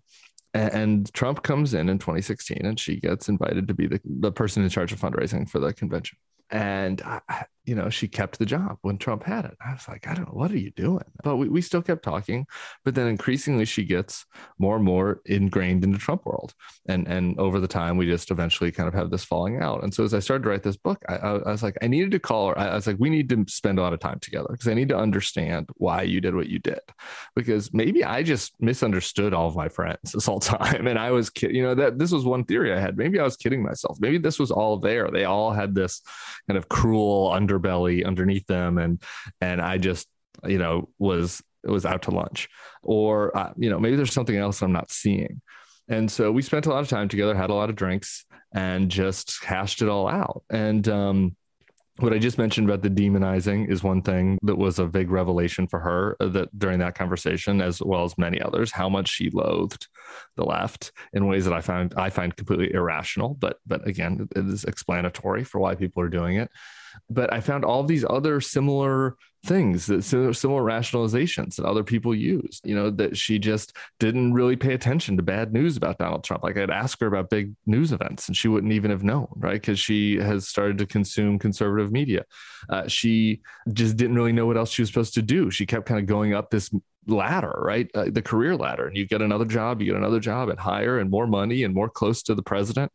[0.53, 4.63] And, Trump comes in in 2016 and she gets invited to be the, the person
[4.63, 6.17] in charge of fundraising for the convention
[6.51, 9.57] and I, you know she kept the job when trump had it.
[9.65, 11.05] I was like i don't know what are you doing?
[11.23, 12.47] But we, we still kept talking
[12.85, 14.25] but then increasingly she gets
[14.59, 16.55] more and more ingrained into trump world.
[16.89, 19.83] And and over the time we just eventually kind of have this falling out.
[19.83, 22.13] And so as i started to write this book i, I was like i needed
[22.13, 24.49] to call her i was like we need to spend a lot of time together
[24.51, 26.81] because i need to understand why you did what you did.
[27.35, 31.31] Because maybe i just misunderstood all of my friends this whole time and i was
[31.31, 32.97] kidding, you know that this was one theory i had.
[32.97, 33.99] Maybe i was kidding myself.
[34.01, 35.09] Maybe this was all there.
[35.11, 36.03] They all had this
[36.49, 39.03] kind of cruel underbelly underneath them and
[39.41, 40.07] and i just
[40.45, 42.49] you know was was out to lunch,
[42.83, 45.41] or uh, you know maybe there's something else I'm not seeing.
[45.89, 48.91] And so we spent a lot of time together, had a lot of drinks, and
[48.91, 50.43] just hashed it all out.
[50.51, 51.37] And um,
[51.99, 55.69] what I just mentioned about the demonizing is one thing that was a big revelation
[55.69, 59.31] for her uh, that during that conversation, as well as many others, how much she
[59.31, 59.87] loathed
[60.35, 63.35] the left in ways that I find I find completely irrational.
[63.35, 66.51] But but again, it is explanatory for why people are doing it
[67.11, 72.61] but I found all these other similar things that similar rationalizations that other people use
[72.65, 76.43] you know that she just didn't really pay attention to bad news about donald trump.
[76.43, 79.61] Like i'd ask her about big news events and she wouldn't even have known right?
[79.61, 82.25] Because she has started to consume conservative media.
[82.69, 83.41] Uh, she
[83.73, 85.51] just didn't really know what else she was supposed to do.
[85.51, 86.71] She kept kind of going up this
[87.07, 87.89] ladder right?
[87.95, 88.89] Uh, the career ladder.
[88.89, 91.75] And you get another job you get another job and higher and more money and
[91.75, 92.91] more close to the president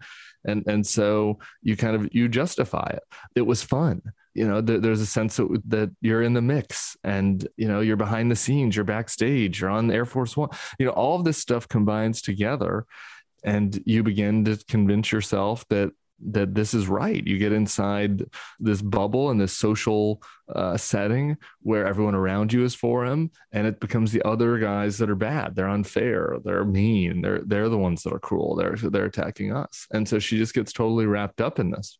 [0.45, 3.03] and and so you kind of you justify it.
[3.35, 4.01] It was fun.
[4.33, 7.81] You know th- there's a sense that, that you're in the mix and you know
[7.81, 10.49] you're behind the scenes you're backstage you're on air force one.
[10.79, 12.85] You know all of this stuff combines together
[13.43, 15.91] and you begin to convince yourself that
[16.27, 17.25] that this is right.
[17.25, 18.23] You get inside
[18.59, 20.21] this bubble and this social
[20.53, 24.97] uh, setting where everyone around you is for him, and it becomes the other guys
[24.97, 25.55] that are bad.
[25.55, 26.37] They're unfair.
[26.43, 27.21] They're mean.
[27.21, 28.55] They're they're the ones that are cruel.
[28.55, 31.97] They're they're attacking us, and so she just gets totally wrapped up in this.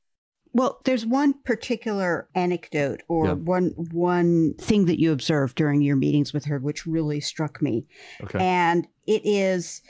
[0.54, 3.34] Well, there's one particular anecdote or yeah.
[3.34, 7.86] one one thing that you observed during your meetings with her, which really struck me,
[8.22, 8.40] okay.
[8.40, 9.82] and it is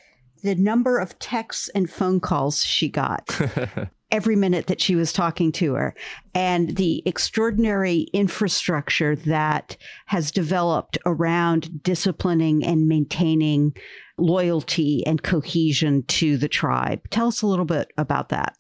[0.44, 3.28] the number of texts and phone calls she got
[4.12, 5.96] every minute that she was talking to her
[6.34, 13.74] and the extraordinary infrastructure that has developed around disciplining and maintaining
[14.18, 17.02] loyalty and cohesion to the tribe.
[17.10, 18.56] Tell us a little bit about that.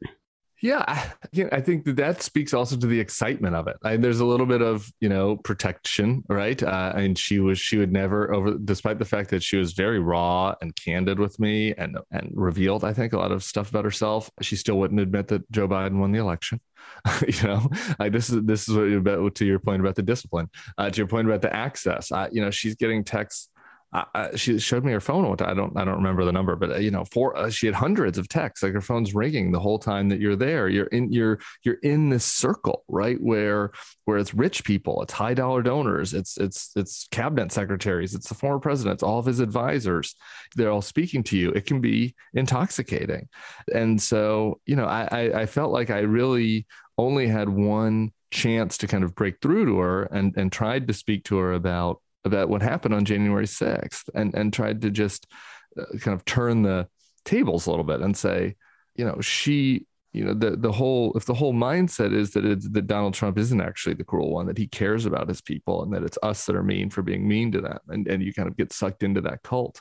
[0.61, 1.11] Yeah, I,
[1.51, 3.77] I think that that speaks also to the excitement of it.
[3.83, 6.61] I, there's a little bit of you know protection, right?
[6.61, 9.99] Uh, and she was she would never over, despite the fact that she was very
[9.99, 13.85] raw and candid with me and and revealed, I think, a lot of stuff about
[13.85, 14.29] herself.
[14.41, 16.61] She still wouldn't admit that Joe Biden won the election.
[17.27, 20.03] you know, like this is this is what you about to your point about the
[20.03, 20.49] discipline.
[20.77, 23.49] Uh, to your point about the access, uh, you know, she's getting texts
[23.93, 25.25] uh, she showed me her phone.
[25.41, 27.75] I don't, I don't remember the number, but uh, you know, for uh, she had
[27.75, 28.63] hundreds of texts.
[28.63, 30.69] Like her phone's ringing the whole time that you're there.
[30.69, 33.17] You're in, you're, you're in this circle, right?
[33.19, 33.71] Where,
[34.05, 38.35] where it's rich people, it's high dollar donors, it's, it's, it's cabinet secretaries, it's the
[38.35, 40.15] former president, it's all of his advisors.
[40.55, 41.51] They're all speaking to you.
[41.51, 43.27] It can be intoxicating,
[43.73, 46.65] and so you know, I, I, I felt like I really
[46.97, 50.93] only had one chance to kind of break through to her and and tried to
[50.93, 55.27] speak to her about about what happened on January 6th and, and tried to just
[55.79, 56.87] uh, kind of turn the
[57.25, 58.55] tables a little bit and say,
[58.95, 62.67] you know, she you know the the whole if the whole mindset is that it's
[62.69, 65.93] that Donald Trump isn't actually the cruel one that he cares about his people and
[65.93, 68.47] that it's us that are mean for being mean to them and and you kind
[68.47, 69.79] of get sucked into that cult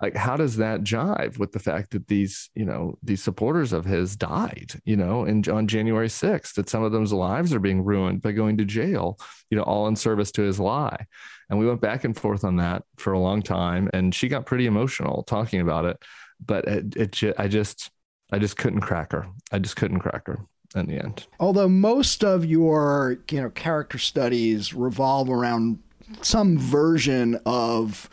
[0.00, 3.84] like how does that jive with the fact that these you know these supporters of
[3.84, 7.82] his died you know in on January 6th that some of them's lives are being
[7.82, 9.18] ruined by going to jail
[9.50, 11.06] you know all in service to his lie?
[11.50, 14.46] And we went back and forth on that for a long time and she got
[14.46, 16.02] pretty emotional talking about it
[16.44, 17.90] but it, it I just
[18.32, 19.26] I just couldn't crack her.
[19.52, 20.40] I just couldn't crack her
[20.74, 21.26] in the end.
[21.38, 25.78] Although most of your, you know, character studies revolve around
[26.22, 28.08] some version of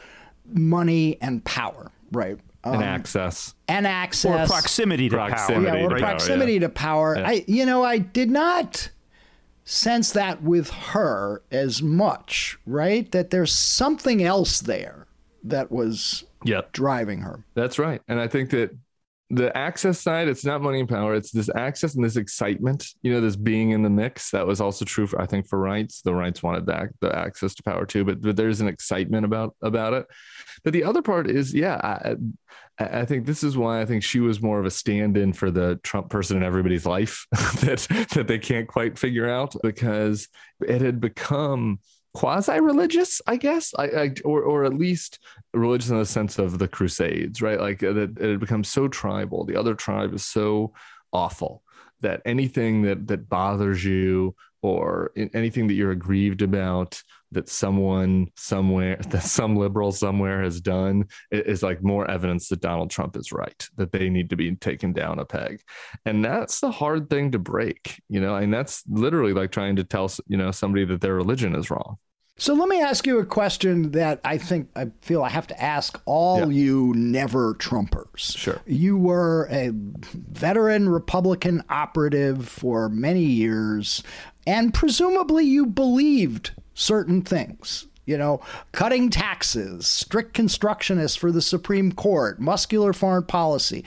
[0.45, 2.37] money and power, right?
[2.63, 3.55] Um, and access.
[3.67, 4.49] And access.
[4.49, 5.77] Or proximity to proximity power.
[5.77, 6.01] Yeah, or right?
[6.01, 6.59] proximity yeah.
[6.59, 7.15] to power.
[7.17, 7.27] Yeah.
[7.27, 8.89] I you know, I did not
[9.63, 13.09] sense that with her as much, right?
[13.11, 15.07] That there's something else there
[15.43, 16.73] that was yep.
[16.73, 17.45] driving her.
[17.53, 18.01] That's right.
[18.07, 18.75] And I think that
[19.31, 21.13] the access side, it's not money and power.
[21.13, 24.31] It's this access and this excitement, you know, this being in the mix.
[24.31, 26.01] That was also true for, I think, for Reitz.
[26.01, 29.55] The Reitz wanted that, the access to power too, but, but there's an excitement about,
[29.61, 30.07] about it.
[30.63, 32.15] But the other part is, yeah, I,
[32.79, 35.79] I think this is why I think she was more of a stand-in for the
[35.83, 40.27] Trump person in everybody's life that, that they can't quite figure out because
[40.65, 41.79] it had become
[42.13, 45.19] quasi-religious, I guess, I, I, or or at least
[45.53, 47.59] religious in the sense of the Crusades, right?
[47.59, 49.45] Like uh, it, it had become so tribal.
[49.45, 50.73] The other tribe is so
[51.13, 51.63] awful
[52.01, 57.01] that anything that that bothers you or anything that you're aggrieved about
[57.31, 62.89] that someone somewhere that some liberal somewhere has done is like more evidence that Donald
[62.89, 65.61] Trump is right that they need to be taken down a peg
[66.05, 69.83] and that's the hard thing to break you know and that's literally like trying to
[69.83, 71.97] tell you know somebody that their religion is wrong
[72.39, 75.61] so let me ask you a question that I think I feel I have to
[75.61, 76.57] ask all yeah.
[76.57, 78.37] you never Trumpers.
[78.37, 78.61] Sure.
[78.65, 84.03] You were a veteran Republican operative for many years,
[84.47, 87.85] and presumably you believed certain things.
[88.05, 93.85] You know, cutting taxes, strict constructionists for the Supreme Court, muscular foreign policy,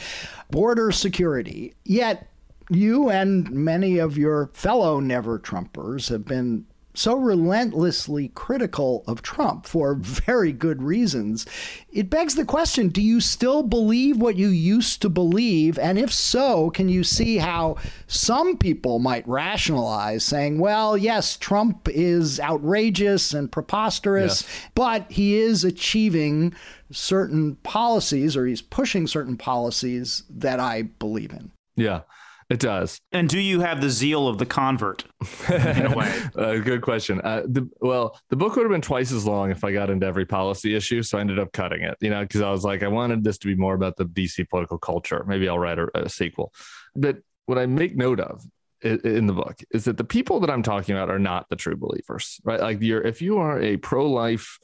[0.48, 1.74] border security.
[1.84, 2.28] Yet,
[2.70, 9.66] you and many of your fellow never Trumpers have been so relentlessly critical of Trump
[9.66, 11.46] for very good reasons,
[11.90, 15.78] it begs the question do you still believe what you used to believe?
[15.78, 17.76] And if so, can you see how
[18.06, 24.70] some people might rationalize saying, well, yes, Trump is outrageous and preposterous, yes.
[24.74, 26.54] but he is achieving
[26.90, 31.50] certain policies or he's pushing certain policies that I believe in?
[31.74, 32.02] Yeah.
[32.50, 33.00] It does.
[33.12, 35.04] And do you have the zeal of the convert?
[35.48, 37.20] In a way, uh, good question.
[37.20, 40.06] Uh, the, well, the book would have been twice as long if I got into
[40.06, 41.96] every policy issue, so I ended up cutting it.
[42.00, 44.48] You know, because I was like, I wanted this to be more about the DC
[44.48, 45.24] political culture.
[45.26, 46.52] Maybe I'll write a, a sequel.
[46.94, 48.44] But what I make note of
[48.82, 51.76] in the book is that the people that I'm talking about are not the true
[51.76, 52.60] believers, right?
[52.60, 54.58] Like you're if you are a pro-life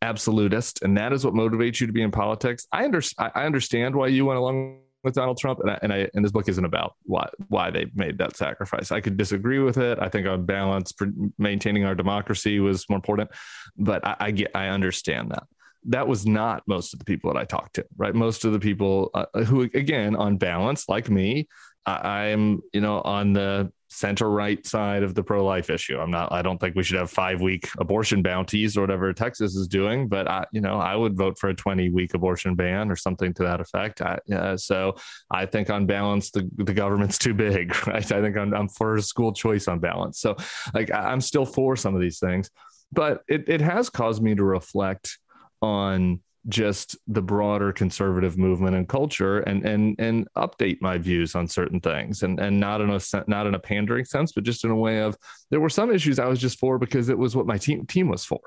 [0.00, 3.96] absolutist and that is what motivates you to be in politics, I understand I understand
[3.96, 6.64] why you went along with Donald Trump, and I, and I and this book isn't
[6.64, 8.90] about why why they made that sacrifice.
[8.90, 9.98] I could disagree with it.
[10.00, 10.92] I think on balance,
[11.38, 13.30] maintaining our democracy was more important,
[13.76, 15.44] but I, I get I understand that.
[15.84, 18.14] That was not most of the people that I talked to, right?
[18.14, 21.48] Most of the people uh, who, again, on balance, like me,
[21.88, 25.98] I, I'm you know on the center right side of the pro life issue.
[25.98, 29.56] I'm not, I don't think we should have five week abortion bounties or whatever Texas
[29.56, 32.90] is doing, but I, you know, I would vote for a 20 week abortion ban
[32.90, 34.02] or something to that effect.
[34.02, 34.96] I, uh, so
[35.30, 38.12] I think on balance, the, the government's too big, right?
[38.12, 40.20] I think I'm, I'm for school choice on balance.
[40.20, 40.36] So
[40.74, 42.50] like I'm still for some of these things,
[42.92, 45.18] but it, it has caused me to reflect
[45.62, 51.46] on just the broader conservative movement and culture and and and update my views on
[51.46, 52.22] certain things.
[52.22, 55.00] And and not in a not in a pandering sense but just in a way
[55.00, 55.16] of
[55.50, 58.08] there were some issues I was just for because it was what my team team
[58.08, 58.40] was for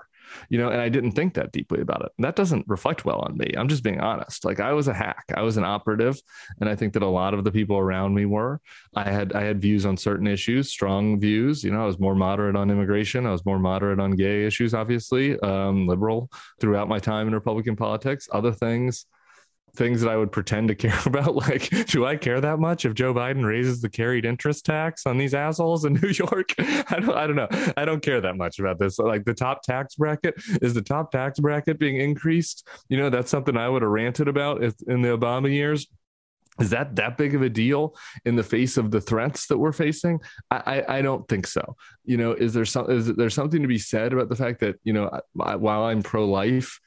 [0.49, 2.11] you know, and I didn't think that deeply about it.
[2.19, 3.53] That doesn't reflect well on me.
[3.57, 4.45] I'm just being honest.
[4.45, 6.21] Like I was a hack, I was an operative,
[6.59, 8.59] and I think that a lot of the people around me were.
[8.95, 11.63] I had I had views on certain issues, strong views.
[11.63, 13.25] You know, I was more moderate on immigration.
[13.25, 16.29] I was more moderate on gay issues, obviously, um, liberal
[16.59, 18.27] throughout my time in Republican politics.
[18.31, 19.05] Other things
[19.75, 21.35] things that I would pretend to care about.
[21.35, 25.17] Like, do I care that much if Joe Biden raises the carried interest tax on
[25.17, 26.53] these assholes in New York?
[26.59, 27.73] I don't, I don't know.
[27.77, 28.99] I don't care that much about this.
[28.99, 32.67] Like the top tax bracket is the top tax bracket being increased.
[32.89, 35.87] You know, that's something I would have ranted about in the Obama years.
[36.59, 37.95] Is that that big of a deal
[38.25, 40.19] in the face of the threats that we're facing?
[40.51, 41.75] I, I, I don't think so.
[42.03, 44.75] You know, is there some is there something to be said about the fact that
[44.83, 46.79] you know while I'm pro life,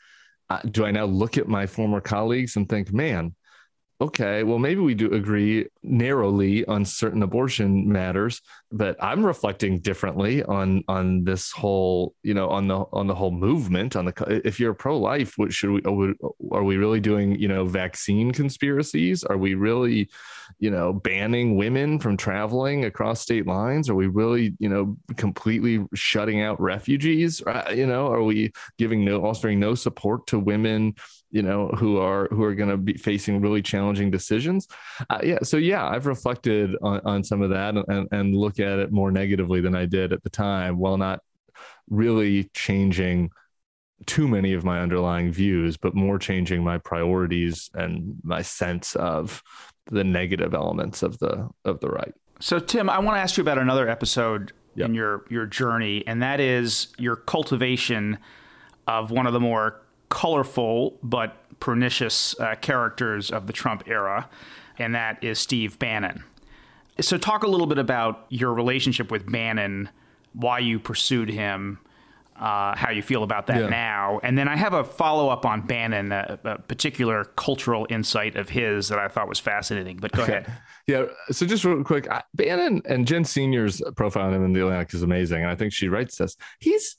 [0.71, 3.35] do I now look at my former colleagues and think, man,
[4.01, 8.41] okay, well, maybe we do agree narrowly on certain abortion matters,
[8.73, 13.31] but I'm reflecting differently on on this whole, you know, on the on the whole
[13.31, 13.97] movement.
[13.97, 16.15] On the if you're pro life, what should we
[16.53, 17.39] are we really doing?
[17.39, 19.23] You know, vaccine conspiracies?
[19.25, 20.11] Are we really,
[20.59, 23.89] you know, banning women from traveling across state lines?
[23.89, 27.43] Are we really, you know, completely shutting out refugees?
[27.47, 30.95] Uh, you know, are we giving no offering no support to women?
[31.35, 34.69] You know who are who are going to be facing really challenging decisions
[35.11, 38.79] uh, yeah so yeah i've reflected on, on some of that and, and look at
[38.79, 41.21] it more negatively than i did at the time while not
[41.91, 43.29] really changing
[44.07, 49.43] too many of my underlying views but more changing my priorities and my sense of
[49.91, 53.43] the negative elements of the of the right so tim i want to ask you
[53.43, 54.89] about another episode yep.
[54.89, 58.17] in your your journey and that is your cultivation
[58.87, 64.29] of one of the more colorful but pernicious uh, characters of the Trump era,
[64.79, 66.25] and that is Steve Bannon.
[67.01, 69.89] So, talk a little bit about your relationship with Bannon,
[70.33, 71.79] why you pursued him,
[72.37, 73.69] uh, how you feel about that yeah.
[73.69, 74.21] now.
[74.23, 78.49] And then I have a follow up on Bannon, a, a, particular cultural insight of
[78.49, 79.99] his that I thought was fascinating.
[79.99, 80.53] But go ahead.
[80.87, 81.07] Yeah.
[81.31, 84.93] So just real quick, I, Bannon and Jen Senior's profile on him in the Atlantic
[84.93, 86.37] is amazing, and I think she writes this.
[86.59, 86.97] He's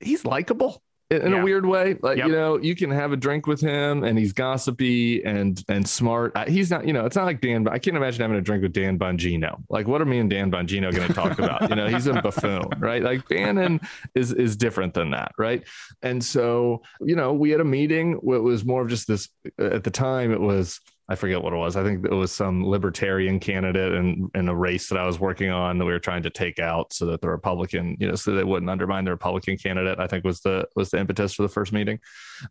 [0.00, 0.82] he's likable
[1.20, 1.40] in yeah.
[1.40, 1.96] a weird way.
[2.00, 2.26] Like yep.
[2.26, 6.36] you know, you can have a drink with him, and he's gossipy and and smart.
[6.48, 7.68] He's not, you know, it's not like Dan.
[7.68, 9.62] I can't imagine having a drink with Dan Bongino.
[9.68, 11.68] Like, what are me and Dan Bongino going to talk about?
[11.68, 13.02] you know, he's a buffoon, right?
[13.02, 13.80] Like Bannon
[14.14, 15.66] is is different than that, right?
[16.02, 18.12] And so, you know, we had a meeting.
[18.14, 19.28] It was more of just this.
[19.58, 21.76] At the time, it was I forget what it was.
[21.76, 25.50] I think it was some libertarian candidate in, in a race that I was working
[25.50, 28.32] on that we were trying to take out so that the Republican, you know, so
[28.32, 29.98] they wouldn't undermine the Republican candidate.
[29.98, 31.98] I think was the was the impetus for the first meeting,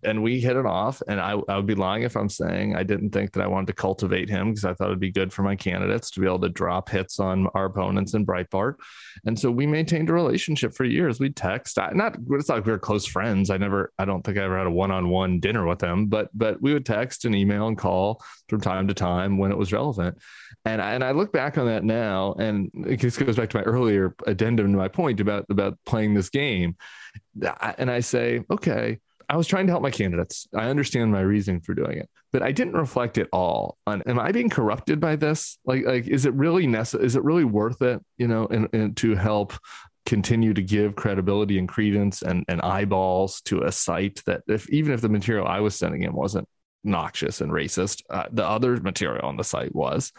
[0.03, 1.01] and we hit it off.
[1.07, 3.67] And I, I would be lying if I'm saying I didn't think that I wanted
[3.67, 6.41] to cultivate him because I thought it'd be good for my candidates to be able
[6.41, 8.75] to drop hits on our opponents in Breitbart.
[9.25, 11.19] And so we maintained a relationship for years.
[11.19, 11.79] We'd text.
[11.79, 13.49] I, not it's not like we were close friends.
[13.49, 13.93] I never.
[13.97, 16.61] I don't think I ever had a one on one dinner with him, but but
[16.61, 18.21] we would text and email and call
[18.51, 20.17] from time to time when it was relevant.
[20.65, 23.63] And I, and I look back on that now, and this goes back to my
[23.63, 26.75] earlier addendum to my point about about playing this game.
[27.77, 28.99] And I say, okay,
[29.29, 30.47] I was trying to help my candidates.
[30.53, 34.19] I understand my reasoning for doing it, but I didn't reflect at all on am
[34.19, 35.57] I being corrupted by this?
[35.65, 37.05] Like, like is it really necessary?
[37.05, 38.01] Is it really worth it?
[38.17, 39.53] You know, and, and to help
[40.05, 44.91] continue to give credibility and credence and, and eyeballs to a site that if even
[44.91, 46.49] if the material I was sending him wasn't
[46.83, 48.03] noxious and racist.
[48.09, 50.11] Uh, the other material on the site was.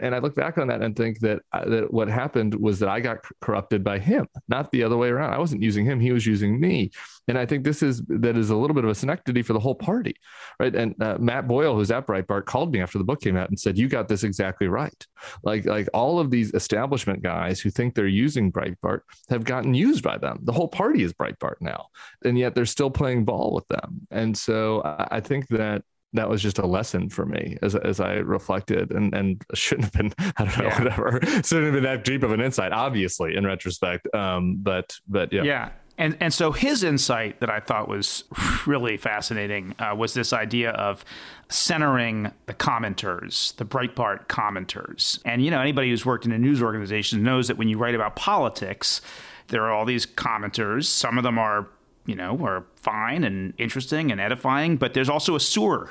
[0.00, 2.88] And I look back on that and think that, uh, that what happened was that
[2.88, 5.32] I got corrupted by him, not the other way around.
[5.32, 6.90] I wasn't using him; he was using me.
[7.28, 9.60] And I think this is that is a little bit of a synecdoche for the
[9.60, 10.16] whole party,
[10.58, 10.74] right?
[10.74, 13.60] And uh, Matt Boyle, who's at Breitbart, called me after the book came out and
[13.60, 15.06] said, "You got this exactly right."
[15.44, 20.02] Like like all of these establishment guys who think they're using Breitbart have gotten used
[20.02, 20.38] by them.
[20.42, 21.88] The whole party is Breitbart now,
[22.24, 24.06] and yet they're still playing ball with them.
[24.10, 25.82] And so I think that
[26.12, 29.92] that was just a lesson for me as, as I reflected and, and shouldn't have
[29.92, 30.78] been, I don't know, yeah.
[30.78, 31.20] whatever.
[31.22, 34.12] Shouldn't have been that deep of an insight, obviously, in retrospect.
[34.14, 35.42] Um, but, but yeah.
[35.42, 35.70] Yeah.
[35.98, 38.24] And, and so his insight that I thought was
[38.66, 41.04] really fascinating uh, was this idea of
[41.50, 45.20] centering the commenters, the Breitbart commenters.
[45.26, 47.94] And, you know, anybody who's worked in a news organization knows that when you write
[47.94, 49.02] about politics,
[49.48, 50.86] there are all these commenters.
[50.86, 51.68] Some of them are
[52.06, 55.90] you know, are fine and interesting and edifying, but there's also a sewer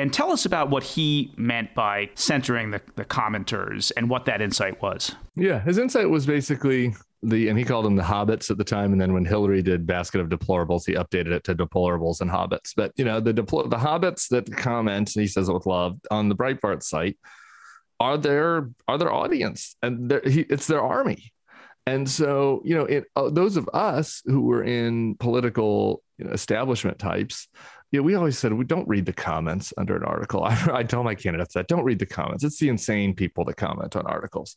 [0.00, 4.40] and tell us about what he meant by centering the, the commenters and what that
[4.40, 5.14] insight was.
[5.36, 8.92] Yeah, his insight was basically the, and he called them the hobbits at the time.
[8.92, 12.72] And then when Hillary did Basket of Deplorables, he updated it to deplorables and hobbits.
[12.74, 15.98] But, you know, the, depl- the hobbits that comment, and he says it with love,
[16.10, 17.18] on the Breitbart site
[17.98, 21.32] are their, are their audience and he, it's their army.
[21.86, 26.32] And so, you know, it, uh, those of us who were in political you know,
[26.32, 27.48] establishment types,
[27.90, 30.44] yeah, we always said we don't read the comments under an article.
[30.44, 32.44] I, I, tell my candidates that don't read the comments.
[32.44, 34.56] It's the insane people that comment on articles,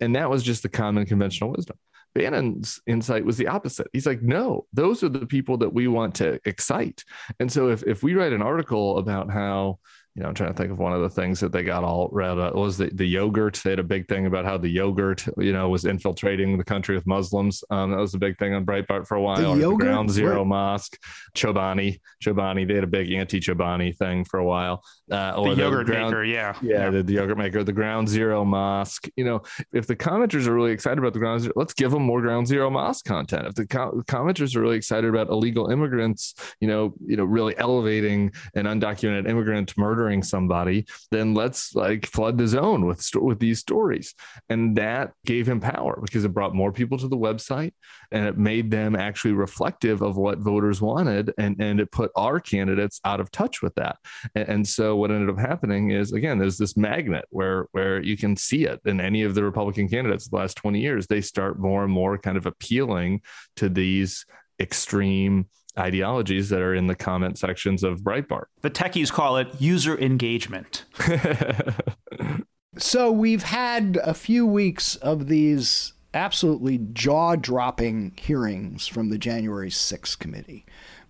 [0.00, 1.76] and that was just the common conventional wisdom.
[2.14, 3.86] Bannon's insight was the opposite.
[3.92, 7.04] He's like, no, those are the people that we want to excite.
[7.40, 9.78] And so if if we write an article about how
[10.14, 12.10] you know, I'm trying to think of one of the things that they got all
[12.12, 13.58] read uh, was the, the yogurt.
[13.64, 16.94] They had a big thing about how the yogurt, you know, was infiltrating the country
[16.94, 17.64] with Muslims.
[17.70, 19.36] Um, that was a big thing on Breitbart for a while.
[19.36, 19.78] The, yogurt?
[19.78, 20.48] the Ground Zero what?
[20.48, 20.98] Mosque,
[21.34, 22.68] Chobani, Chobani.
[22.68, 24.84] They had a big anti-Chobani thing for a while.
[25.10, 26.90] Uh, or the, the yogurt ground, maker, yeah, yeah, yeah.
[26.90, 29.08] The, the, yogurt maker, the Ground Zero Mosque.
[29.16, 29.42] You know,
[29.72, 32.46] if the commenters are really excited about the Ground Zero, let's give them more Ground
[32.46, 33.46] Zero Mosque content.
[33.46, 37.56] If the co- commenters are really excited about illegal immigrants, you know, you know, really
[37.56, 43.58] elevating an undocumented immigrant murdering somebody then let's like flood the zone with with these
[43.58, 44.14] stories.
[44.48, 47.72] And that gave him power because it brought more people to the website
[48.10, 52.40] and it made them actually reflective of what voters wanted and and it put our
[52.40, 53.96] candidates out of touch with that.
[54.34, 58.16] And, and so what ended up happening is again there's this magnet where where you
[58.16, 61.58] can see it in any of the Republican candidates the last 20 years they start
[61.58, 63.20] more and more kind of appealing
[63.56, 64.26] to these
[64.60, 65.46] extreme
[65.78, 68.44] ideologies that are in the comment sections of Breitbart.
[68.60, 70.84] The techies call it user engagement.
[72.78, 79.70] so we've had a few weeks of these absolutely jaw dropping hearings from the January
[79.70, 80.66] 6th committee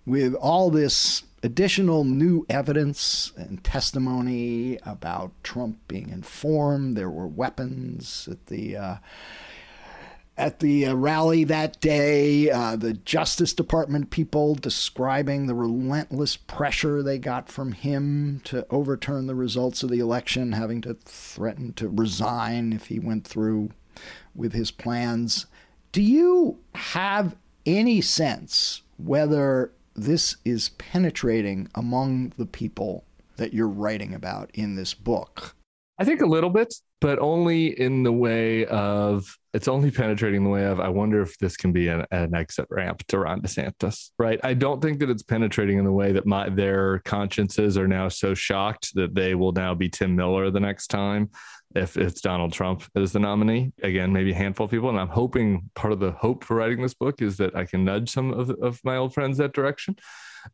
[0.07, 6.97] with all this additional new evidence and testimony about Trump being informed.
[6.97, 8.77] There were weapons at the.
[8.77, 8.97] Uh,
[10.43, 17.01] at the uh, rally that day, uh, the Justice Department people describing the relentless pressure
[17.01, 21.89] they got from him to overturn the results of the election, having to threaten to
[21.89, 23.71] resign if he went through
[24.35, 25.47] with his plans.
[25.93, 33.05] Do you have any sense whether this is penetrating among the people
[33.37, 35.55] that you're writing about in this book?
[36.01, 40.51] I think a little bit, but only in the way of it's only penetrating the
[40.51, 44.11] way of I wonder if this can be an, an, exit ramp to Ron DeSantis,
[44.19, 44.41] right?
[44.43, 48.09] I don't think that it's penetrating in the way that my their consciences are now
[48.09, 51.31] so shocked that they will now be Tim Miller the next time
[51.75, 53.73] if it's Donald Trump as the nominee.
[53.83, 56.81] Again, maybe a handful of people, and I'm hoping part of the hope for writing
[56.81, 59.97] this book is that I can nudge some of, of my old friends that direction,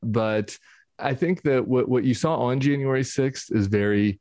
[0.03, 0.59] but
[0.99, 4.21] I think that what, what you saw on January 6th is very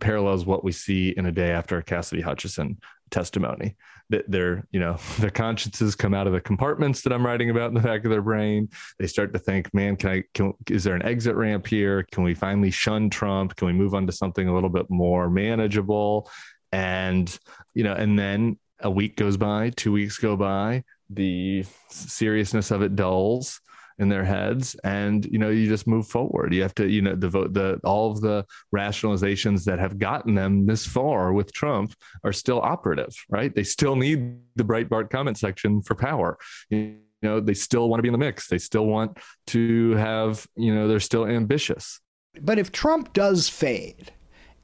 [0.00, 2.78] parallels what we see in a day after Cassidy Hutchinson
[3.10, 3.76] testimony.
[4.10, 7.68] That their you know their consciences come out of the compartments that i'm writing about
[7.68, 8.68] in the back of their brain.
[8.98, 12.06] They start to think man can i can, is there an exit ramp here?
[12.12, 13.56] Can we finally shun trump?
[13.56, 16.30] Can we move on to something a little bit more manageable?
[16.72, 17.36] And
[17.74, 22.82] you know and then a week goes by two weeks go by the seriousness of
[22.82, 23.60] it dulls
[23.98, 26.52] in their heads and you know you just move forward.
[26.52, 28.44] You have to you know devote the all of the
[28.74, 31.94] rationalizations that have gotten them this far with trump
[32.24, 33.54] are still operative right?
[33.54, 36.38] They still need the breitbart comment section for power.
[36.70, 38.48] You know they still want to be in the mix.
[38.48, 39.18] They still want
[39.48, 42.00] to have you know they're still ambitious.
[42.40, 44.12] But if trump does fade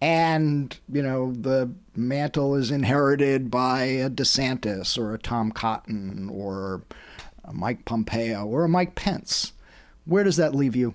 [0.03, 6.83] and you know the mantle is inherited by a DeSantis or a Tom Cotton or
[7.45, 9.53] a Mike Pompeo or a Mike Pence.
[10.05, 10.95] Where does that leave you?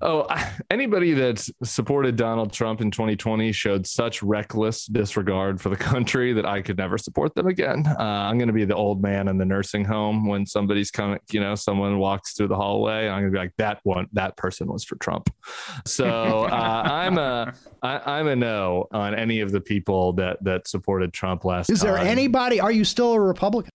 [0.00, 0.26] Oh,
[0.70, 6.44] anybody that supported Donald Trump in 2020 showed such reckless disregard for the country that
[6.44, 7.84] I could never support them again.
[7.86, 11.18] Uh, I'm going to be the old man in the nursing home when somebody's coming,
[11.30, 13.08] you know, someone walks through the hallway.
[13.08, 15.30] I'm going to be like, that one, that person was for Trump.
[15.86, 20.68] So uh, I'm a, I, I'm a no on any of the people that that
[20.68, 21.70] supported Trump last.
[21.70, 22.06] Is there time.
[22.06, 22.60] anybody?
[22.60, 23.70] Are you still a Republican?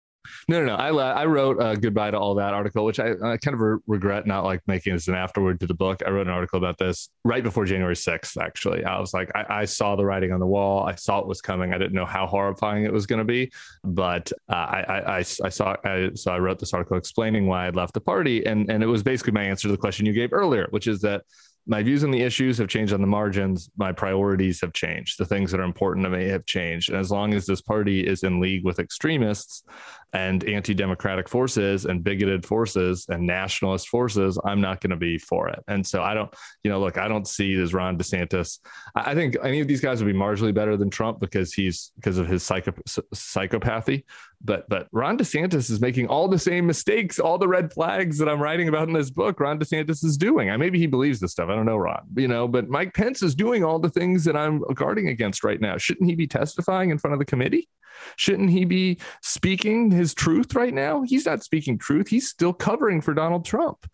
[0.48, 0.76] No, no, no.
[0.76, 3.80] I I wrote uh, goodbye to all that article, which I, I kind of re-
[3.88, 6.02] regret not like making as an afterward to the book.
[6.06, 8.38] I wrote an article about this right before January sixth.
[8.38, 10.84] Actually, I was like, I, I, saw the writing on the wall.
[10.84, 11.74] I saw it was coming.
[11.74, 13.52] I didn't know how horrifying it was going to be,
[13.84, 15.76] but uh, I, I, I, I saw.
[15.84, 18.88] I, so I wrote this article explaining why I'd left the party, and and it
[18.88, 21.24] was basically my answer to the question you gave earlier, which is that
[21.70, 23.70] my views on the issues have changed on the margins.
[23.78, 25.20] My priorities have changed.
[25.20, 26.90] The things that are important to me have changed.
[26.90, 29.64] And as long as this party is in league with extremists
[30.12, 35.20] and anti democratic forces and bigoted forces and nationalist forces, I'm not going to be
[35.20, 35.64] for it.
[35.68, 38.58] And so I don't, you know, look, I don't see as Ron DeSantis.
[38.96, 42.18] I think any of these guys would be marginally better than Trump because he's because
[42.18, 42.72] of his psycho,
[43.14, 44.06] psychopathy
[44.44, 48.30] but but Ron DeSantis is making all the same mistakes, all the red flags that
[48.30, 49.40] I'm writing about in this book.
[49.40, 50.50] Ron DeSantis is doing.
[50.50, 51.50] I maybe he believes this stuff.
[51.50, 52.04] I don't know, Ron.
[52.16, 55.60] You know, but Mike Pence is doing all the things that I'm guarding against right
[55.60, 55.78] now.
[55.78, 57.68] Shouldn't he be testifying in front of the committee?
[58.16, 61.02] Shouldn't he be speaking his truth right now?
[61.02, 62.08] He's not speaking truth.
[62.08, 63.86] He's still covering for Donald Trump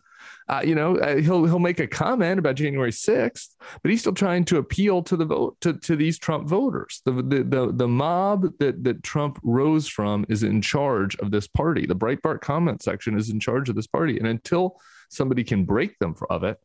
[0.48, 3.48] uh, you know, uh, he'll he'll make a comment about January 6th,
[3.82, 7.02] but he's still trying to appeal to the vote to, to these Trump voters.
[7.04, 11.48] The, the the the mob that that Trump rose from is in charge of this
[11.48, 11.86] party.
[11.86, 15.98] The Breitbart comment section is in charge of this party, and until somebody can break
[15.98, 16.58] them of it,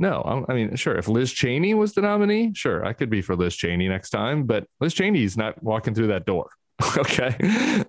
[0.00, 0.96] no, I mean, sure.
[0.96, 4.44] If Liz Cheney was the nominee, sure, I could be for Liz Cheney next time.
[4.44, 6.50] But Liz Cheney's not walking through that door.
[6.96, 7.34] okay.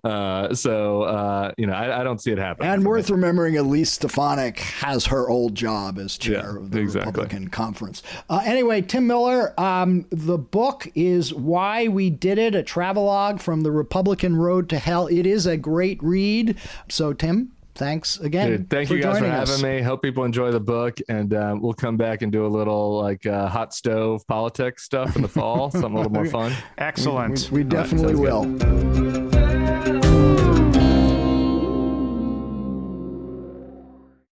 [0.03, 2.71] Uh, so, uh, you know, I, I, don't see it happening.
[2.71, 7.11] And worth remembering, Elise Stefanik has her old job as chair yeah, of the exactly.
[7.11, 8.01] Republican conference.
[8.29, 13.61] Uh, anyway, Tim Miller, um, the book is Why We Did It, a travelogue from
[13.61, 15.05] the Republican Road to Hell.
[15.05, 16.55] It is a great read.
[16.87, 18.49] So, Tim, thanks again.
[18.49, 19.63] Dude, thank you guys for having us.
[19.63, 19.81] me.
[19.81, 23.25] Hope people enjoy the book, and um, we'll come back and do a little like
[23.25, 26.53] uh, hot stove politics stuff in the fall, something a little more fun.
[26.77, 27.49] Excellent.
[27.49, 29.28] We, we, we definitely will.